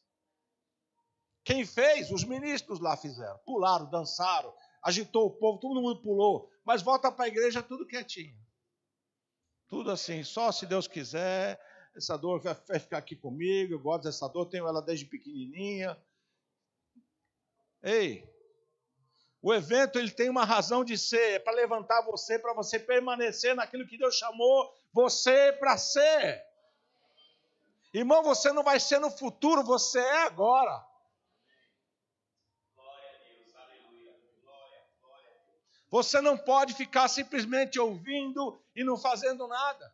Quem 1.43 1.65
fez? 1.65 2.11
Os 2.11 2.23
ministros 2.23 2.79
lá 2.79 2.95
fizeram. 2.95 3.37
Pularam, 3.39 3.89
dançaram, 3.89 4.53
agitou 4.81 5.25
o 5.25 5.31
povo, 5.31 5.59
todo 5.59 5.81
mundo 5.81 6.01
pulou 6.01 6.53
mas 6.63 6.81
volta 6.81 7.11
para 7.11 7.25
a 7.25 7.27
igreja 7.27 7.61
tudo 7.61 7.85
quietinho. 7.85 8.37
Tudo 9.67 9.91
assim, 9.91 10.23
só 10.23 10.51
se 10.51 10.65
Deus 10.65 10.87
quiser, 10.87 11.59
essa 11.95 12.17
dor 12.17 12.41
vai 12.41 12.79
ficar 12.79 12.97
aqui 12.97 13.15
comigo, 13.15 13.73
eu 13.73 13.79
gosto 13.79 14.03
dessa 14.03 14.27
dor, 14.27 14.47
tenho 14.47 14.67
ela 14.67 14.81
desde 14.81 15.05
pequenininha. 15.05 15.97
Ei, 17.81 18.27
o 19.41 19.53
evento 19.53 19.99
ele 19.99 20.09
tem 20.09 20.29
uma 20.29 20.45
razão 20.45 20.83
de 20.83 20.97
ser, 20.97 21.33
é 21.33 21.39
para 21.39 21.53
levantar 21.53 22.01
você, 22.01 22.39
para 22.39 22.53
você 22.53 22.79
permanecer 22.79 23.55
naquilo 23.55 23.87
que 23.87 23.97
Deus 23.97 24.15
chamou 24.15 24.73
você 24.91 25.51
para 25.53 25.77
ser. 25.77 26.43
Irmão, 27.93 28.23
você 28.23 28.51
não 28.51 28.63
vai 28.63 28.79
ser 28.79 28.99
no 28.99 29.11
futuro, 29.11 29.63
você 29.63 29.99
é 29.99 30.23
agora. 30.23 30.83
Você 35.89 36.19
não 36.21 36.35
pode 36.35 36.73
ficar 36.73 37.07
simplesmente 37.07 37.79
ouvindo 37.79 38.59
e 38.75 38.83
não 38.83 38.97
fazendo 38.97 39.47
nada. 39.47 39.93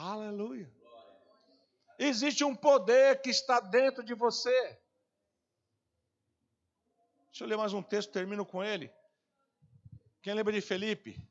Aleluia. 0.00 0.72
Existe 1.98 2.42
um 2.42 2.56
poder 2.56 3.20
que 3.20 3.28
está 3.28 3.60
dentro 3.60 4.02
de 4.02 4.14
você. 4.14 4.50
Deixa 7.26 7.44
eu 7.44 7.46
ler 7.46 7.58
mais 7.58 7.74
um 7.74 7.82
texto, 7.82 8.10
termino 8.10 8.46
com 8.46 8.64
ele. 8.64 8.90
Quem 10.22 10.32
lembra 10.32 10.54
de 10.54 10.62
Felipe? 10.62 11.22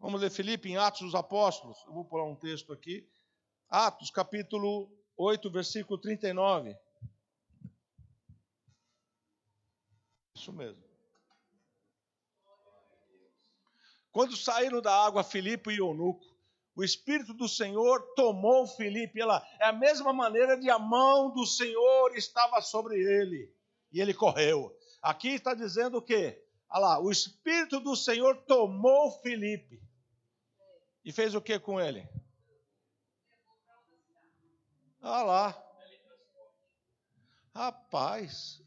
Vamos 0.00 0.20
ler 0.20 0.30
Felipe 0.30 0.68
em 0.68 0.76
Atos 0.76 1.02
dos 1.02 1.14
Apóstolos. 1.14 1.78
Eu 1.86 1.92
vou 1.92 2.04
pular 2.04 2.24
um 2.24 2.34
texto 2.34 2.72
aqui. 2.72 3.08
Atos, 3.68 4.10
capítulo 4.10 4.90
8, 5.16 5.48
versículo 5.48 6.00
39. 6.00 6.76
Isso 10.34 10.52
mesmo. 10.52 10.82
Quando 14.10 14.36
saíram 14.36 14.82
da 14.82 14.92
água 14.92 15.22
Filipe 15.22 15.70
e 15.70 15.78
Eunuco, 15.78 16.31
o 16.74 16.82
Espírito 16.82 17.34
do 17.34 17.48
Senhor 17.48 18.00
tomou 18.14 18.66
Filipe. 18.66 19.20
Ela, 19.20 19.46
é 19.60 19.66
a 19.66 19.72
mesma 19.72 20.12
maneira 20.12 20.58
de 20.58 20.70
a 20.70 20.78
mão 20.78 21.30
do 21.30 21.46
Senhor 21.46 22.16
estava 22.16 22.60
sobre 22.60 22.96
ele. 22.98 23.52
E 23.92 24.00
ele 24.00 24.14
correu. 24.14 24.74
Aqui 25.02 25.28
está 25.28 25.54
dizendo 25.54 25.98
o 25.98 26.02
quê? 26.02 26.42
Olha 26.70 26.80
lá, 26.80 27.00
o 27.00 27.10
Espírito 27.10 27.78
do 27.80 27.94
Senhor 27.94 28.36
tomou 28.46 29.10
Filipe. 29.20 29.82
E 31.04 31.12
fez 31.12 31.34
o 31.34 31.42
que 31.42 31.58
com 31.58 31.80
ele? 31.80 32.08
Olha 35.02 35.22
lá. 35.24 35.68
Rapaz, 37.54 38.62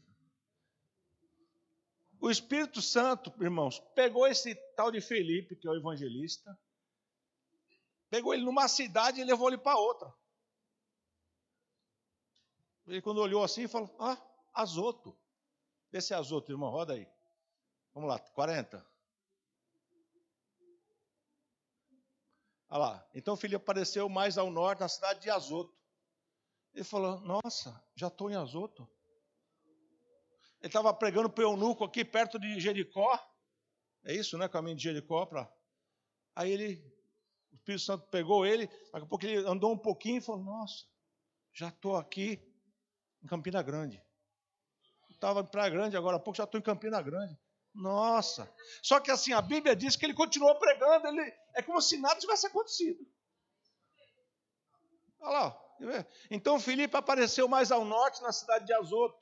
o 2.20 2.30
Espírito 2.30 2.80
Santo, 2.80 3.32
irmãos, 3.40 3.80
pegou 3.94 4.26
esse 4.26 4.54
tal 4.76 4.92
de 4.92 5.00
Felipe, 5.00 5.56
que 5.56 5.66
é 5.66 5.70
o 5.70 5.76
evangelista, 5.76 6.56
pegou 8.10 8.34
ele 8.34 8.44
numa 8.44 8.68
cidade 8.68 9.20
e 9.20 9.24
levou 9.24 9.48
ele 9.48 9.58
para 9.58 9.78
outra. 9.78 10.12
Ele, 12.86 13.02
quando 13.02 13.18
olhou 13.18 13.42
assim, 13.42 13.66
falou: 13.66 13.94
Ah, 13.98 14.16
Azoto. 14.54 15.16
Esse 15.92 16.12
é 16.12 16.16
Azoto, 16.16 16.52
irmão, 16.52 16.70
roda 16.70 16.94
aí. 16.94 17.08
Vamos 17.94 18.08
lá, 18.08 18.18
40. 18.18 18.84
Olha 22.68 22.78
lá. 22.78 23.08
Então 23.14 23.34
o 23.34 23.36
filho 23.36 23.56
apareceu 23.56 24.08
mais 24.08 24.36
ao 24.38 24.50
norte, 24.50 24.80
na 24.80 24.88
cidade 24.88 25.20
de 25.20 25.30
Azoto. 25.30 25.74
Ele 26.74 26.84
falou: 26.84 27.20
Nossa, 27.20 27.82
já 27.94 28.08
estou 28.08 28.30
em 28.30 28.36
Azoto. 28.36 28.88
Ele 30.60 30.68
estava 30.68 30.92
pregando 30.92 31.30
para 31.30 31.44
o 31.44 31.52
eunuco 31.52 31.84
aqui 31.84 32.04
perto 32.04 32.38
de 32.38 32.58
Jericó. 32.60 33.18
É 34.04 34.14
isso, 34.14 34.38
né? 34.38 34.48
Caminho 34.48 34.76
de 34.76 34.82
Jericó. 34.82 35.26
Pra... 35.26 35.50
Aí 36.34 36.50
ele, 36.50 36.95
o 37.56 37.58
Espírito 37.58 37.84
Santo 37.84 38.06
pegou 38.08 38.44
ele, 38.44 38.66
daqui 38.92 39.06
a 39.06 39.08
pouco 39.08 39.24
ele 39.24 39.46
andou 39.48 39.72
um 39.72 39.78
pouquinho 39.78 40.18
e 40.18 40.20
falou: 40.20 40.42
Nossa, 40.42 40.84
já 41.52 41.68
estou 41.68 41.96
aqui 41.96 42.40
em 43.22 43.26
Campina 43.26 43.62
Grande. 43.62 44.02
Estava 45.10 45.40
em 45.40 45.46
Praia 45.46 45.70
Grande, 45.70 45.96
agora 45.96 46.16
há 46.16 46.20
pouco 46.20 46.36
já 46.36 46.44
estou 46.44 46.60
em 46.60 46.62
Campina 46.62 47.00
Grande. 47.00 47.36
Nossa! 47.74 48.50
Só 48.82 49.00
que 49.00 49.10
assim, 49.10 49.32
a 49.32 49.40
Bíblia 49.40 49.74
diz 49.74 49.96
que 49.96 50.04
ele 50.04 50.14
continuou 50.14 50.54
pregando, 50.58 51.08
ele, 51.08 51.32
é 51.54 51.62
como 51.62 51.80
se 51.80 51.98
nada 51.98 52.20
tivesse 52.20 52.46
acontecido. 52.46 53.06
Olha 55.20 55.32
lá. 55.32 55.62
Então 56.30 56.60
Filipe 56.60 56.96
apareceu 56.96 57.48
mais 57.48 57.72
ao 57.72 57.84
norte, 57.84 58.22
na 58.22 58.32
cidade 58.32 58.66
de 58.66 58.74
Azoto. 58.74 59.18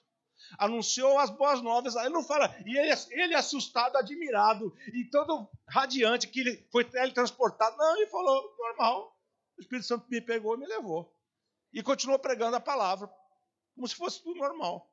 Anunciou 0.59 1.19
as 1.19 1.31
boas 1.31 1.61
novas. 1.61 1.97
Ele 1.97 2.11
não 2.11 2.23
fala. 2.23 2.55
E 2.67 2.77
ele, 2.77 2.93
ele 3.11 3.35
assustado, 3.35 3.97
admirado, 3.97 4.75
e 4.93 5.05
todo 5.11 5.49
radiante, 5.69 6.29
que 6.29 6.41
ele 6.41 6.69
foi 6.71 6.85
teletransportado. 6.85 7.77
Não, 7.77 7.97
ele 7.97 8.07
falou, 8.07 8.55
normal. 8.59 9.17
O 9.57 9.61
Espírito 9.61 9.87
Santo 9.87 10.07
me 10.09 10.21
pegou 10.21 10.55
e 10.55 10.59
me 10.59 10.67
levou. 10.67 11.13
E 11.73 11.83
continuou 11.83 12.19
pregando 12.19 12.57
a 12.57 12.61
palavra, 12.61 13.11
como 13.75 13.87
se 13.89 13.97
fosse 13.97 14.23
tudo 14.23 14.39
normal. 14.39 14.91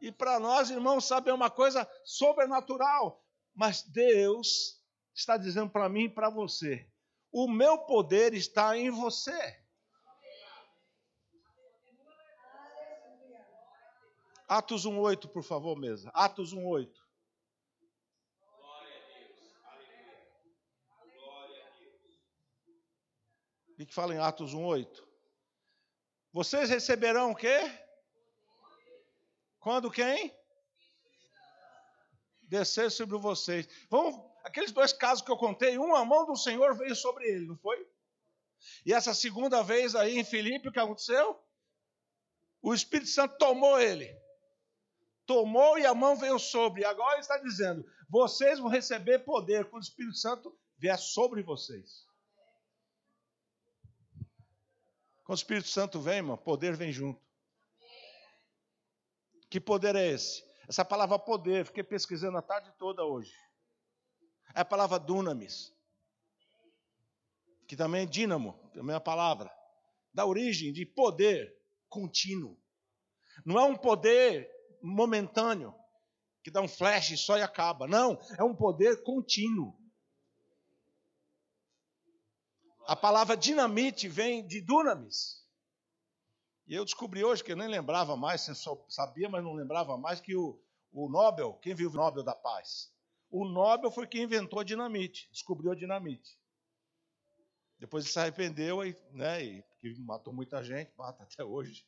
E 0.00 0.10
para 0.10 0.38
nós, 0.38 0.70
irmãos, 0.70 1.06
sabe, 1.06 1.30
é 1.30 1.34
uma 1.34 1.50
coisa 1.50 1.88
sobrenatural. 2.04 3.24
Mas 3.54 3.82
Deus 3.82 4.80
está 5.14 5.36
dizendo 5.36 5.70
para 5.70 5.88
mim 5.88 6.04
e 6.04 6.08
para 6.08 6.28
você: 6.28 6.86
o 7.32 7.48
meu 7.48 7.78
poder 7.78 8.34
está 8.34 8.76
em 8.76 8.90
você. 8.90 9.63
Atos 14.48 14.86
1,8, 14.86 15.28
por 15.28 15.42
favor, 15.42 15.76
mesa. 15.76 16.10
Atos 16.14 16.54
1,8. 16.54 16.90
O 23.68 23.86
que 23.86 23.92
fala 23.92 24.14
em 24.14 24.18
Atos 24.18 24.54
1,8? 24.54 25.02
Vocês 26.32 26.70
receberão 26.70 27.32
o 27.32 27.36
quê? 27.36 27.58
Quando 29.58 29.90
quem? 29.90 30.32
Descer 32.42 32.90
sobre 32.90 33.18
vocês. 33.18 33.68
Vamos, 33.90 34.20
aqueles 34.44 34.70
dois 34.70 34.92
casos 34.92 35.24
que 35.24 35.30
eu 35.30 35.36
contei, 35.36 35.78
um 35.78 35.94
a 35.94 36.04
mão 36.04 36.26
do 36.26 36.36
Senhor 36.36 36.76
veio 36.76 36.94
sobre 36.94 37.26
ele, 37.26 37.46
não 37.46 37.56
foi? 37.56 37.84
E 38.86 38.92
essa 38.92 39.12
segunda 39.12 39.62
vez 39.62 39.94
aí 39.94 40.18
em 40.18 40.24
Filipe, 40.24 40.68
o 40.68 40.72
que 40.72 40.78
aconteceu? 40.78 41.42
O 42.62 42.72
Espírito 42.72 43.10
Santo 43.10 43.36
tomou 43.38 43.80
ele. 43.80 44.23
Tomou 45.26 45.78
e 45.78 45.86
a 45.86 45.94
mão 45.94 46.16
veio 46.16 46.38
sobre. 46.38 46.84
Agora 46.84 47.18
está 47.18 47.38
dizendo: 47.38 47.84
vocês 48.08 48.58
vão 48.58 48.68
receber 48.68 49.20
poder 49.20 49.68
quando 49.70 49.82
o 49.82 49.86
Espírito 49.86 50.16
Santo 50.16 50.56
vier 50.76 50.98
sobre 50.98 51.42
vocês. 51.42 52.06
Quando 55.24 55.38
o 55.38 55.40
Espírito 55.40 55.68
Santo 55.68 56.00
vem, 56.00 56.16
irmão, 56.16 56.36
poder 56.36 56.76
vem 56.76 56.92
junto. 56.92 57.20
Que 59.48 59.58
poder 59.58 59.96
é 59.96 60.06
esse? 60.08 60.44
Essa 60.68 60.84
palavra 60.84 61.18
poder, 61.18 61.64
fiquei 61.66 61.82
pesquisando 61.82 62.36
a 62.36 62.42
tarde 62.42 62.72
toda 62.78 63.04
hoje. 63.04 63.34
É 64.54 64.60
a 64.60 64.64
palavra 64.64 64.98
dunamis, 64.98 65.74
que 67.66 67.76
também 67.76 68.02
é 68.02 68.06
dínamo, 68.06 68.52
também 68.72 68.94
é 68.94 68.96
a 68.96 69.00
palavra. 69.00 69.50
Da 70.12 70.26
origem 70.26 70.72
de 70.72 70.84
poder 70.86 71.56
contínuo. 71.88 72.60
Não 73.44 73.58
é 73.58 73.64
um 73.64 73.76
poder 73.76 74.53
momentâneo, 74.86 75.74
que 76.42 76.50
dá 76.50 76.60
um 76.60 76.68
flash 76.68 77.18
só 77.20 77.38
e 77.38 77.42
acaba. 77.42 77.86
Não, 77.86 78.18
é 78.38 78.44
um 78.44 78.54
poder 78.54 79.02
contínuo. 79.02 79.74
A 82.86 82.94
palavra 82.94 83.36
dinamite 83.36 84.08
vem 84.08 84.46
de 84.46 84.60
dunamis, 84.60 85.44
e 86.66 86.74
eu 86.74 86.84
descobri 86.84 87.22
hoje, 87.22 87.44
que 87.44 87.52
eu 87.52 87.56
nem 87.56 87.68
lembrava 87.68 88.16
mais, 88.16 88.48
sabia, 88.88 89.28
mas 89.28 89.44
não 89.44 89.52
lembrava 89.52 89.98
mais, 89.98 90.20
que 90.20 90.34
o, 90.34 90.58
o 90.92 91.08
Nobel, 91.08 91.54
quem 91.62 91.74
viu 91.74 91.90
o 91.90 91.92
Nobel 91.92 92.22
da 92.22 92.34
Paz? 92.34 92.90
O 93.30 93.44
Nobel 93.44 93.90
foi 93.90 94.06
quem 94.06 94.22
inventou 94.22 94.60
a 94.60 94.64
dinamite, 94.64 95.28
descobriu 95.30 95.72
a 95.72 95.74
dinamite. 95.74 96.38
Depois 97.78 98.04
ele 98.04 98.12
se 98.12 98.18
arrependeu 98.18 98.84
e, 98.84 98.96
né, 99.12 99.44
e 99.44 99.64
matou 99.98 100.32
muita 100.32 100.62
gente, 100.64 100.90
mata 100.96 101.22
até 101.22 101.44
hoje. 101.44 101.86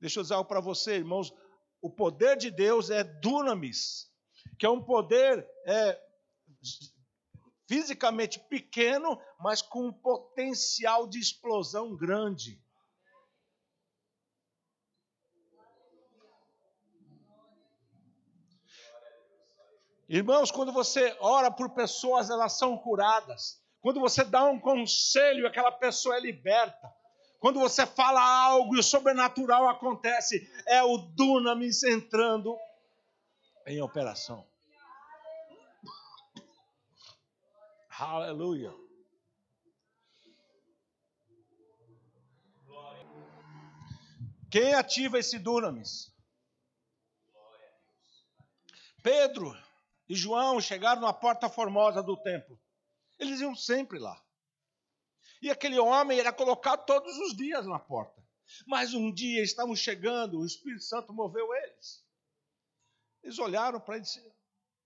Deixa 0.00 0.20
eu 0.20 0.22
dizer 0.22 0.34
algo 0.34 0.48
para 0.48 0.60
você, 0.60 0.96
irmãos. 0.96 1.30
O 1.80 1.88
poder 1.88 2.36
de 2.36 2.50
Deus 2.50 2.90
é 2.90 3.02
dunamis, 3.02 4.10
que 4.58 4.66
é 4.66 4.70
um 4.70 4.82
poder 4.82 5.48
é, 5.66 6.00
fisicamente 7.66 8.38
pequeno, 8.38 9.20
mas 9.38 9.62
com 9.62 9.86
um 9.86 9.92
potencial 9.92 11.06
de 11.06 11.18
explosão 11.18 11.96
grande. 11.96 12.62
Irmãos, 20.08 20.50
quando 20.50 20.72
você 20.72 21.16
ora 21.20 21.52
por 21.52 21.70
pessoas, 21.70 22.30
elas 22.30 22.58
são 22.58 22.76
curadas. 22.76 23.62
Quando 23.80 24.00
você 24.00 24.24
dá 24.24 24.44
um 24.44 24.58
conselho, 24.58 25.46
aquela 25.46 25.70
pessoa 25.70 26.16
é 26.16 26.20
liberta. 26.20 26.92
Quando 27.40 27.58
você 27.58 27.86
fala 27.86 28.20
algo 28.22 28.76
e 28.76 28.78
o 28.78 28.82
sobrenatural 28.82 29.66
acontece, 29.66 30.46
é 30.66 30.82
o 30.82 30.98
dunamis 30.98 31.82
entrando 31.82 32.54
em 33.66 33.80
operação. 33.80 34.46
Aleluia. 37.98 38.70
Quem 44.50 44.74
ativa 44.74 45.18
esse 45.18 45.38
dunamis? 45.38 46.12
Pedro 49.02 49.56
e 50.06 50.14
João 50.14 50.60
chegaram 50.60 51.00
na 51.00 51.12
porta 51.12 51.48
formosa 51.48 52.02
do 52.02 52.16
templo. 52.16 52.60
Eles 53.18 53.40
iam 53.40 53.54
sempre 53.54 53.98
lá. 53.98 54.20
E 55.40 55.50
aquele 55.50 55.78
homem 55.78 56.18
era 56.18 56.32
colocado 56.32 56.84
todos 56.84 57.16
os 57.18 57.36
dias 57.36 57.66
na 57.66 57.78
porta. 57.78 58.20
Mas 58.66 58.94
um 58.94 59.12
dia 59.12 59.42
estavam 59.42 59.74
chegando, 59.74 60.40
o 60.40 60.46
Espírito 60.46 60.82
Santo 60.82 61.12
moveu 61.12 61.54
eles. 61.54 62.04
Eles 63.22 63.38
olharam 63.38 63.80
para 63.80 63.96
ele 63.96 64.04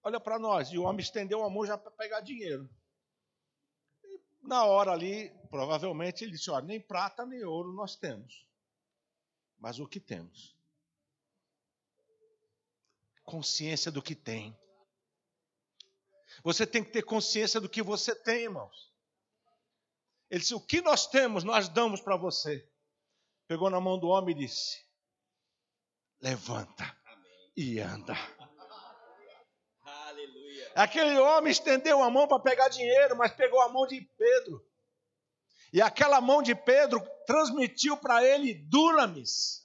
olha 0.05 0.21
para 0.21 0.39
nós. 0.39 0.69
E 0.69 0.79
o 0.79 0.83
homem 0.83 1.01
estendeu 1.01 1.43
a 1.43 1.51
mão 1.51 1.67
já 1.67 1.79
para 1.79 1.91
pegar 1.91 2.21
dinheiro. 2.21 2.69
E 4.05 4.21
na 4.43 4.65
hora 4.65 4.93
ali, 4.93 5.31
provavelmente, 5.51 6.23
ele 6.23 6.33
disse, 6.33 6.51
olha, 6.51 6.67
nem 6.67 6.81
prata 6.81 7.25
nem 7.25 7.43
ouro 7.43 7.73
nós 7.73 7.97
temos. 7.97 8.47
Mas 9.59 9.79
o 9.79 9.89
que 9.89 9.99
temos? 9.99 10.55
Consciência 13.25 13.91
do 13.91 14.03
que 14.03 14.15
tem. 14.15 14.57
Você 16.43 16.67
tem 16.67 16.85
que 16.85 16.91
ter 16.91 17.03
consciência 17.03 17.61
do 17.61 17.69
que 17.69 17.83
você 17.83 18.15
tem, 18.15 18.43
irmãos. 18.43 18.94
Ele 20.35 20.41
disse: 20.41 20.55
O 20.57 20.61
que 20.61 20.81
nós 20.81 21.07
temos, 21.07 21.45
nós 21.45 21.69
damos 21.69 22.01
para 22.01 22.17
você. 22.17 22.69
Pegou 23.47 23.71
na 23.71 23.81
mão 23.81 23.97
do 23.97 24.09
homem 24.09 24.35
e 24.35 24.39
disse: 24.41 24.85
Levanta 26.21 26.83
Amém. 27.07 27.53
e 27.57 27.79
anda. 27.79 28.17
Aleluia. 29.85 30.73
Aquele 30.75 31.17
homem 31.21 31.53
estendeu 31.53 32.03
a 32.03 32.11
mão 32.11 32.27
para 32.27 32.41
pegar 32.41 32.69
dinheiro, 32.69 33.17
mas 33.17 33.33
pegou 33.33 33.61
a 33.61 33.69
mão 33.69 33.87
de 33.87 34.01
Pedro. 34.19 34.69
E 35.73 35.81
aquela 35.81 36.21
mão 36.21 36.43
de 36.43 36.53
Pedro 36.53 37.01
transmitiu 37.29 37.97
para 37.97 38.25
ele 38.25 38.55
dunamis. 38.55 39.65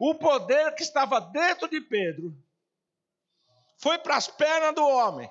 O 0.00 0.16
poder 0.16 0.74
que 0.74 0.82
estava 0.82 1.20
dentro 1.20 1.68
de 1.68 1.80
Pedro 1.80 2.36
foi 3.78 3.96
para 3.96 4.16
as 4.16 4.26
pernas 4.26 4.74
do 4.74 4.82
homem. 4.82 5.30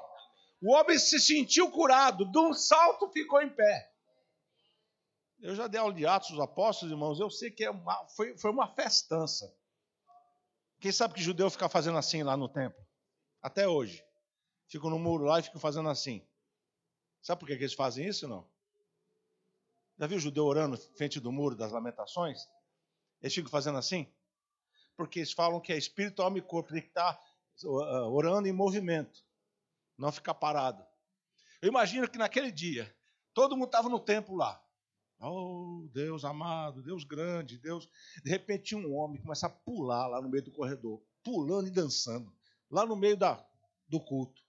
O 0.62 0.74
homem 0.74 0.98
se 0.98 1.20
sentiu 1.20 1.70
curado, 1.70 2.24
de 2.32 2.40
um 2.40 2.54
salto 2.54 3.12
ficou 3.12 3.42
em 3.42 3.50
pé. 3.50 3.89
Eu 5.42 5.56
já 5.56 5.68
dei 5.68 5.80
aula 5.80 5.94
de 5.94 6.06
Atos 6.06 6.32
dos 6.32 6.40
Apóstolos, 6.40 6.92
irmãos, 6.92 7.20
eu 7.20 7.30
sei 7.30 7.50
que 7.50 7.64
é 7.64 7.72
uma, 7.72 8.08
foi, 8.10 8.38
foi 8.38 8.52
uma 8.52 8.68
festança. 8.76 9.54
Quem 10.80 10.92
sabe 10.92 11.14
que 11.14 11.22
judeu 11.22 11.50
fica 11.50 11.70
fazendo 11.70 11.98
assim 11.98 12.24
lá 12.24 12.36
no 12.36 12.50
templo? 12.50 12.80
Até 13.42 13.68
hoje. 13.68 14.04
Ficam 14.68 14.90
no 14.90 15.00
muro 15.00 15.26
lá 15.26 15.40
e 15.40 15.44
ficam 15.44 15.60
fazendo 15.60 15.90
assim. 15.90 16.26
Sabe 17.22 17.40
por 17.40 17.48
que, 17.48 17.56
que 17.56 17.64
eles 17.64 17.74
fazem 17.74 18.08
isso 18.08 18.28
não? 18.28 18.50
Já 19.98 20.08
viu 20.08 20.20
judeu 20.20 20.46
orando 20.46 20.78
frente 20.96 21.20
do 21.20 21.32
muro 21.32 21.56
das 21.56 21.72
lamentações? 21.72 22.40
Eles 23.22 23.34
ficam 23.34 23.50
fazendo 23.50 23.78
assim? 23.78 24.12
Porque 24.96 25.20
eles 25.20 25.34
falam 25.34 25.60
que 25.60 25.74
é 25.74 25.78
espírito, 25.78 26.22
alma 26.22 26.38
e 26.38 26.42
corpo, 26.42 26.72
tem 26.72 26.82
que 26.82 26.88
estar 26.88 27.20
orando 28.12 28.48
em 28.48 28.54
movimento 28.54 29.24
não 30.00 30.12
ficar 30.12 30.34
parado. 30.34 30.84
Eu 31.62 31.68
imagino 31.68 32.10
que 32.10 32.18
naquele 32.18 32.52
dia, 32.52 32.96
todo 33.34 33.56
mundo 33.58 33.66
estava 33.66 33.90
no 33.90 34.00
templo 34.00 34.36
lá. 34.36 34.64
Oh, 35.20 35.88
Deus 35.92 36.24
amado, 36.24 36.82
Deus 36.82 37.04
grande, 37.04 37.58
Deus. 37.58 37.90
De 38.24 38.30
repente, 38.30 38.76
um 38.76 38.94
homem 38.96 39.22
começa 39.22 39.48
a 39.48 39.50
pular 39.50 40.08
lá 40.08 40.22
no 40.22 40.30
meio 40.30 40.44
do 40.44 40.52
corredor, 40.52 41.02
pulando 41.24 41.68
e 41.68 41.72
dançando, 41.72 42.34
lá 42.70 42.86
no 42.86 42.96
meio 42.96 43.18
da, 43.18 43.46
do 43.88 44.00
culto. 44.00 44.42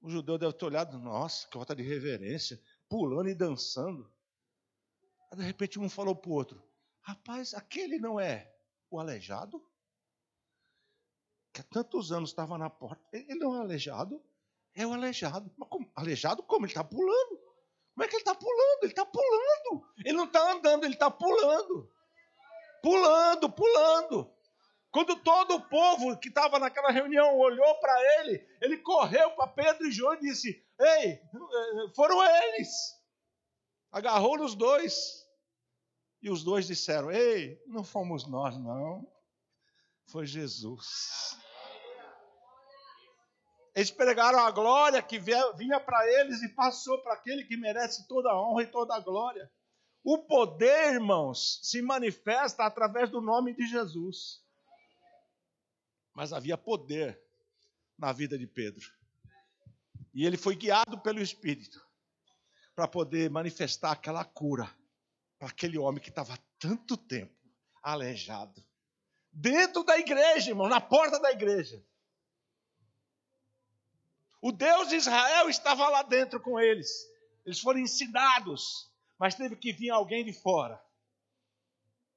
O 0.00 0.10
judeu 0.10 0.36
deve 0.36 0.52
ter 0.52 0.64
olhado, 0.64 0.98
nossa, 0.98 1.46
que 1.48 1.54
falta 1.54 1.74
de 1.74 1.82
reverência, 1.82 2.60
pulando 2.88 3.28
e 3.28 3.34
dançando. 3.34 4.10
Aí, 5.30 5.38
de 5.38 5.44
repente, 5.44 5.78
um 5.78 5.88
falou 5.88 6.14
para 6.14 6.30
o 6.30 6.34
outro: 6.34 6.62
Rapaz, 7.00 7.54
aquele 7.54 7.98
não 7.98 8.20
é 8.20 8.54
o 8.90 8.98
aleijado? 8.98 9.62
que 11.52 11.60
há 11.60 11.64
tantos 11.64 12.12
anos 12.12 12.30
estava 12.30 12.56
na 12.56 12.70
porta. 12.70 13.02
Ele 13.12 13.34
não 13.34 13.56
é 13.56 13.60
aleijado? 13.60 14.22
É 14.74 14.86
o 14.86 14.92
aleijado. 14.92 15.50
Mas 15.56 15.68
como? 15.68 15.90
aleijado 15.94 16.42
como? 16.42 16.64
Ele 16.64 16.72
está 16.72 16.84
pulando. 16.84 17.39
Como 18.00 18.06
é 18.06 18.08
que 18.08 18.16
ele 18.16 18.22
está 18.22 18.34
pulando? 18.34 18.78
Ele 18.80 18.92
está 18.92 19.04
pulando. 19.04 19.86
Ele 19.98 20.12
não 20.14 20.24
está 20.24 20.52
andando, 20.52 20.84
ele 20.84 20.94
está 20.94 21.10
pulando. 21.10 21.92
Pulando, 22.82 23.52
pulando. 23.52 24.34
Quando 24.90 25.16
todo 25.16 25.56
o 25.56 25.68
povo 25.68 26.16
que 26.16 26.30
estava 26.30 26.58
naquela 26.58 26.90
reunião 26.90 27.36
olhou 27.36 27.74
para 27.74 28.20
ele, 28.20 28.42
ele 28.58 28.78
correu 28.78 29.32
para 29.32 29.48
Pedro 29.48 29.86
e 29.86 29.92
João 29.92 30.14
e 30.14 30.20
disse: 30.20 30.66
Ei, 30.80 31.20
foram 31.94 32.24
eles. 32.24 32.70
Agarrou 33.92 34.38
nos 34.38 34.54
dois. 34.54 35.28
E 36.22 36.30
os 36.30 36.42
dois 36.42 36.66
disseram: 36.66 37.10
Ei, 37.10 37.62
não 37.66 37.84
fomos 37.84 38.26
nós, 38.26 38.56
não. 38.56 39.06
Foi 40.06 40.24
Jesus. 40.24 41.36
Eles 43.80 43.90
pregaram 43.90 44.40
a 44.40 44.50
glória 44.50 45.02
que 45.02 45.18
vinha 45.18 45.80
para 45.80 46.06
eles 46.06 46.42
e 46.42 46.50
passou 46.50 47.02
para 47.02 47.14
aquele 47.14 47.44
que 47.44 47.56
merece 47.56 48.06
toda 48.06 48.28
a 48.28 48.38
honra 48.38 48.62
e 48.62 48.66
toda 48.66 48.94
a 48.94 49.00
glória. 49.00 49.50
O 50.04 50.18
poder, 50.18 50.92
irmãos, 50.92 51.60
se 51.62 51.80
manifesta 51.80 52.66
através 52.66 53.08
do 53.08 53.22
nome 53.22 53.54
de 53.54 53.66
Jesus. 53.66 54.44
Mas 56.14 56.30
havia 56.34 56.58
poder 56.58 57.18
na 57.96 58.12
vida 58.12 58.36
de 58.36 58.46
Pedro. 58.46 58.86
E 60.12 60.26
ele 60.26 60.36
foi 60.36 60.56
guiado 60.56 61.00
pelo 61.00 61.22
Espírito 61.22 61.82
para 62.76 62.86
poder 62.86 63.30
manifestar 63.30 63.92
aquela 63.92 64.26
cura 64.26 64.70
para 65.38 65.48
aquele 65.48 65.78
homem 65.78 66.02
que 66.02 66.10
estava 66.10 66.38
tanto 66.58 66.98
tempo 66.98 67.34
aleijado. 67.82 68.62
Dentro 69.32 69.82
da 69.84 69.98
igreja, 69.98 70.50
irmão, 70.50 70.68
na 70.68 70.82
porta 70.82 71.18
da 71.18 71.32
igreja. 71.32 71.82
O 74.40 74.52
Deus 74.52 74.88
de 74.88 74.96
Israel 74.96 75.48
estava 75.48 75.88
lá 75.88 76.02
dentro 76.02 76.40
com 76.40 76.58
eles. 76.58 77.06
Eles 77.44 77.60
foram 77.60 77.80
ensinados, 77.80 78.90
mas 79.18 79.34
teve 79.34 79.56
que 79.56 79.72
vir 79.72 79.90
alguém 79.90 80.24
de 80.24 80.32
fora 80.32 80.82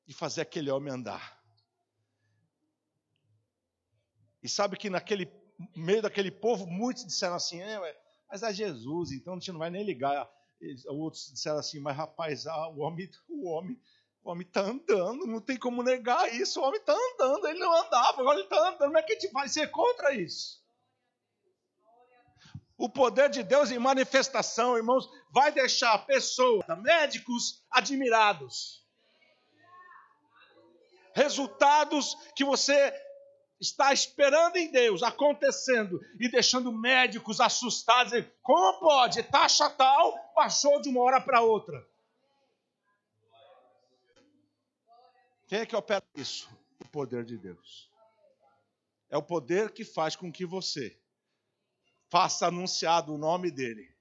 e 0.08 0.14
fazer 0.14 0.42
aquele 0.42 0.72
homem 0.72 0.94
andar. 0.94 1.42
E 4.42 4.50
sabe 4.50 4.78
que 4.78 4.90
naquele 4.90 5.26
meio 5.76 6.02
daquele 6.02 6.32
povo, 6.32 6.66
muitos 6.66 7.06
disseram 7.06 7.36
assim: 7.36 7.62
é, 7.62 7.98
mas 8.30 8.44
é 8.44 8.54
Jesus, 8.54 9.12
então 9.12 9.34
a 9.34 9.36
gente 9.38 9.52
não 9.52 9.60
vai 9.60 9.70
nem 9.70 9.84
ligar. 9.84 10.30
Outros 10.88 11.32
disseram 11.32 11.60
assim: 11.60 11.80
mas 11.80 11.96
rapaz, 11.96 12.48
ah, 12.48 12.70
o 12.70 12.80
homem, 12.80 13.10
o 13.30 13.50
homem, 13.50 13.80
o 14.24 14.32
homem 14.32 14.48
está 14.48 14.62
andando, 14.62 15.26
não 15.26 15.42
tem 15.42 15.58
como 15.58 15.84
negar 15.84 16.34
isso. 16.34 16.60
O 16.60 16.64
homem 16.64 16.80
está 16.80 16.94
andando, 16.94 17.48
ele 17.48 17.60
não 17.60 17.74
andava, 17.74 18.22
agora 18.22 18.38
ele 18.38 18.46
está 18.46 18.70
andando. 18.70 18.80
Como 18.80 18.98
é 18.98 19.04
que 19.04 19.14
a 19.14 19.20
gente 19.20 19.32
vai 19.32 19.48
ser 19.48 19.68
contra 19.72 20.14
isso? 20.14 20.63
O 22.78 22.90
poder 22.90 23.30
de 23.30 23.44
Deus 23.44 23.72
em 23.72 23.80
manifestação, 23.80 24.76
irmãos, 24.76 25.08
vai 25.32 25.52
deixar 25.52 26.06
pessoas, 26.06 26.66
médicos 26.82 27.64
admirados. 27.70 28.84
Resultados 31.14 32.16
que 32.36 32.44
você 32.44 32.92
está 33.62 33.94
esperando 33.94 34.58
em 34.58 34.72
Deus 34.72 35.04
acontecendo 35.04 36.00
e 36.20 36.30
deixando 36.30 36.72
médicos 36.72 37.40
assustados. 37.40 38.12
Como 38.42 38.80
pode? 38.80 39.22
Taxa 39.24 39.70
tal 39.70 40.18
passou 40.34 40.82
de 40.82 40.90
uma 40.90 41.02
hora 41.02 41.22
para 41.22 41.42
outra. 41.42 41.88
Quem 45.48 45.60
é 45.60 45.66
que 45.66 45.76
opera 45.76 46.04
isso? 46.16 46.50
O 46.84 46.88
poder 46.88 47.24
de 47.24 47.38
Deus. 47.38 47.90
É 49.10 49.18
o 49.18 49.22
poder 49.22 49.72
que 49.72 49.86
faz 49.86 50.16
com 50.16 50.32
que 50.32 50.46
você 50.46 51.00
faça 52.14 52.46
anunciado 52.46 53.12
o 53.12 53.18
nome 53.18 53.50
dele. 53.50 53.92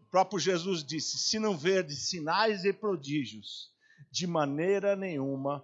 O 0.00 0.04
próprio 0.06 0.38
Jesus 0.38 0.82
disse: 0.82 1.18
Se 1.18 1.38
não 1.38 1.54
verdes 1.54 2.08
sinais 2.08 2.64
e 2.64 2.72
prodígios, 2.72 3.70
de 4.10 4.26
maneira 4.26 4.96
nenhuma 4.96 5.62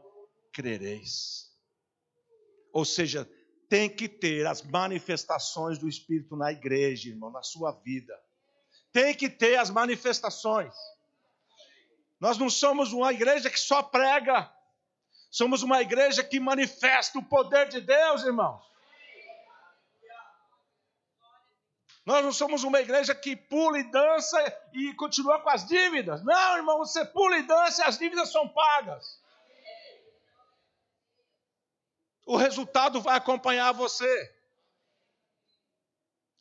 crereis. 0.53 1.51
Ou 2.71 2.85
seja, 2.85 3.27
tem 3.67 3.89
que 3.89 4.11
ter 4.11 4.47
as 4.47 4.61
manifestações 4.61 5.79
do 5.79 5.89
Espírito 5.89 6.37
na 6.37 6.53
igreja, 6.53 7.09
irmão, 7.09 7.31
na 7.31 7.43
sua 7.43 7.73
vida. 7.73 8.15
Tem 8.93 9.15
que 9.15 9.31
ter 9.31 9.57
as 9.57 9.71
manifestações. 9.71 10.75
Nós 12.21 12.37
não 12.37 12.51
somos 12.51 12.93
uma 12.93 13.11
igreja 13.11 13.49
que 13.49 13.59
só 13.59 13.83
prega, 13.83 14.53
somos 15.31 15.63
uma 15.63 15.81
igreja 15.81 16.23
que 16.23 16.39
manifesta 16.39 17.19
o 17.19 17.25
poder 17.25 17.71
de 17.71 17.81
Deus, 17.81 18.23
irmãos. 18.23 18.71
Nós 22.11 22.25
não 22.25 22.33
somos 22.33 22.65
uma 22.65 22.81
igreja 22.81 23.15
que 23.15 23.37
pula 23.37 23.79
e 23.79 23.91
dança 23.91 24.37
e 24.73 24.93
continua 24.95 25.41
com 25.41 25.51
as 25.51 25.67
dívidas. 25.67 26.25
Não, 26.25 26.57
irmão, 26.57 26.79
você 26.79 27.05
pula 27.05 27.39
e 27.39 27.43
dança 27.43 27.83
e 27.83 27.85
as 27.87 27.99
dívidas 27.99 28.31
são 28.33 28.49
pagas 28.49 29.21
o 32.31 32.37
resultado 32.37 33.01
vai 33.01 33.17
acompanhar 33.17 33.73
você. 33.73 34.37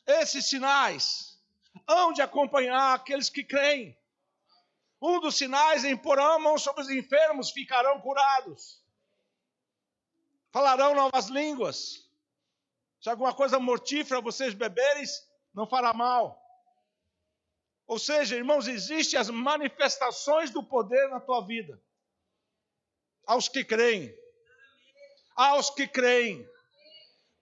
Esses 0.06 0.46
sinais 0.46 1.36
hão 1.84 2.12
de 2.12 2.22
acompanhar 2.22 2.94
aqueles 2.94 3.28
que 3.28 3.42
creem. 3.42 3.98
Um 5.02 5.18
dos 5.18 5.34
sinais 5.34 5.84
é 5.84 5.90
imporão 5.90 6.34
a 6.34 6.38
mão 6.38 6.56
sobre 6.58 6.82
os 6.82 6.90
enfermos, 6.90 7.50
ficarão 7.50 8.00
curados. 8.00 8.80
Falarão 10.52 10.94
novas 10.94 11.26
línguas. 11.26 12.08
Se 13.00 13.10
alguma 13.10 13.34
coisa 13.34 13.58
mortífera 13.58 14.20
vocês 14.20 14.54
beberes, 14.54 15.28
não 15.54 15.66
fará 15.66 15.92
mal. 15.92 16.40
Ou 17.86 17.98
seja, 17.98 18.36
irmãos, 18.36 18.68
existem 18.68 19.18
as 19.18 19.28
manifestações 19.30 20.50
do 20.50 20.62
poder 20.62 21.08
na 21.08 21.20
tua 21.20 21.44
vida. 21.46 21.80
Aos 23.26 23.48
que 23.48 23.64
creem 23.64 24.14
aos 25.40 25.70
que 25.70 25.86
creem. 25.86 26.46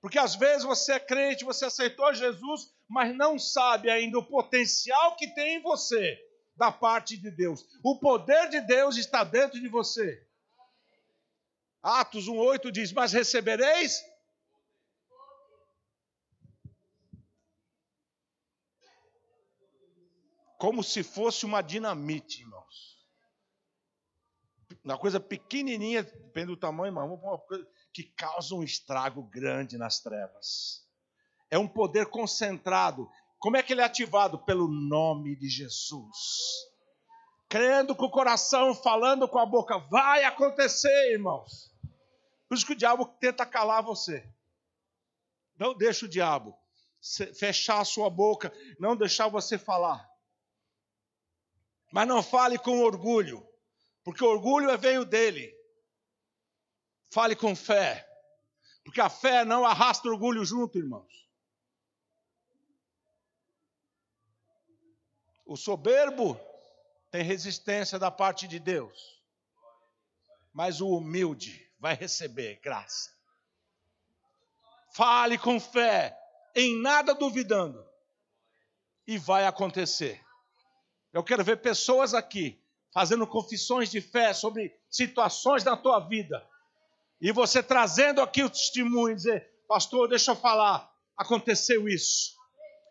Porque 0.00 0.18
às 0.18 0.36
vezes 0.36 0.62
você 0.62 0.92
é 0.94 1.00
crente, 1.00 1.44
você 1.44 1.64
aceitou 1.64 2.14
Jesus, 2.14 2.72
mas 2.88 3.14
não 3.16 3.38
sabe 3.38 3.90
ainda 3.90 4.18
o 4.18 4.24
potencial 4.24 5.16
que 5.16 5.26
tem 5.34 5.56
em 5.56 5.62
você 5.62 6.16
da 6.56 6.70
parte 6.70 7.16
de 7.16 7.30
Deus. 7.30 7.64
O 7.82 7.98
poder 7.98 8.48
de 8.50 8.60
Deus 8.60 8.96
está 8.96 9.24
dentro 9.24 9.60
de 9.60 9.68
você. 9.68 10.24
Atos 11.82 12.28
1,8 12.28 12.70
diz: 12.70 12.92
Mas 12.92 13.12
recebereis. 13.12 14.00
Como 20.58 20.82
se 20.82 21.04
fosse 21.04 21.46
uma 21.46 21.62
dinamite, 21.62 22.42
irmãos. 22.42 22.98
Uma 24.84 24.98
coisa 24.98 25.20
pequenininha, 25.20 26.02
depende 26.02 26.48
do 26.48 26.56
tamanho, 26.56 26.88
irmão. 26.88 27.14
Uma 27.14 27.38
coisa 27.38 27.66
que 27.92 28.02
causa 28.02 28.54
um 28.54 28.64
estrago 28.64 29.22
grande 29.22 29.78
nas 29.78 30.00
trevas. 30.00 30.84
É 31.48 31.56
um 31.56 31.68
poder 31.68 32.06
concentrado. 32.06 33.08
Como 33.38 33.56
é 33.56 33.62
que 33.62 33.72
ele 33.72 33.80
é 33.80 33.84
ativado? 33.84 34.38
Pelo 34.44 34.68
nome 34.68 35.36
de 35.36 35.48
Jesus. 35.48 36.16
Crendo 37.48 37.94
com 37.94 38.06
o 38.06 38.10
coração, 38.10 38.74
falando 38.74 39.28
com 39.28 39.38
a 39.38 39.46
boca. 39.46 39.78
Vai 39.78 40.24
acontecer, 40.24 41.12
irmãos. 41.12 41.72
Por 42.48 42.56
isso 42.56 42.66
que 42.66 42.72
o 42.72 42.76
diabo 42.76 43.06
tenta 43.20 43.46
calar 43.46 43.82
você. 43.82 44.28
Não 45.56 45.72
deixa 45.72 46.04
o 46.04 46.08
diabo 46.08 46.58
fechar 47.36 47.80
a 47.80 47.84
sua 47.84 48.10
boca, 48.10 48.52
não 48.78 48.96
deixar 48.96 49.28
você 49.28 49.56
falar. 49.56 50.08
Mas 51.90 52.06
não 52.06 52.22
fale 52.22 52.58
com 52.58 52.82
orgulho, 52.82 53.46
porque 54.04 54.24
orgulho 54.24 54.70
é 54.70 54.76
veio 54.76 55.04
dele. 55.04 55.54
Fale 57.10 57.34
com 57.34 57.56
fé. 57.56 58.06
Porque 58.84 59.00
a 59.00 59.08
fé 59.08 59.44
não 59.44 59.64
arrasta 59.64 60.08
orgulho 60.08 60.44
junto, 60.44 60.78
irmãos. 60.78 61.28
O 65.46 65.56
soberbo 65.56 66.38
tem 67.10 67.22
resistência 67.22 67.98
da 67.98 68.10
parte 68.10 68.46
de 68.46 68.58
Deus. 68.58 69.22
Mas 70.52 70.80
o 70.80 70.88
humilde 70.88 71.70
vai 71.78 71.94
receber 71.94 72.60
graça. 72.60 73.10
Fale 74.92 75.38
com 75.38 75.58
fé, 75.58 76.18
em 76.54 76.80
nada 76.80 77.14
duvidando. 77.14 77.86
E 79.06 79.16
vai 79.16 79.46
acontecer. 79.46 80.22
Eu 81.12 81.22
quero 81.24 81.44
ver 81.44 81.58
pessoas 81.58 82.14
aqui 82.14 82.60
fazendo 82.92 83.26
confissões 83.26 83.90
de 83.90 84.00
fé 84.00 84.32
sobre 84.32 84.74
situações 84.90 85.62
da 85.62 85.76
tua 85.76 86.00
vida 86.00 86.44
e 87.20 87.32
você 87.32 87.62
trazendo 87.62 88.20
aqui 88.20 88.42
o 88.44 88.50
testemunho, 88.50 89.14
dizer, 89.14 89.50
pastor, 89.66 90.08
deixa 90.08 90.30
eu 90.30 90.36
falar, 90.36 90.88
aconteceu 91.16 91.88
isso. 91.88 92.36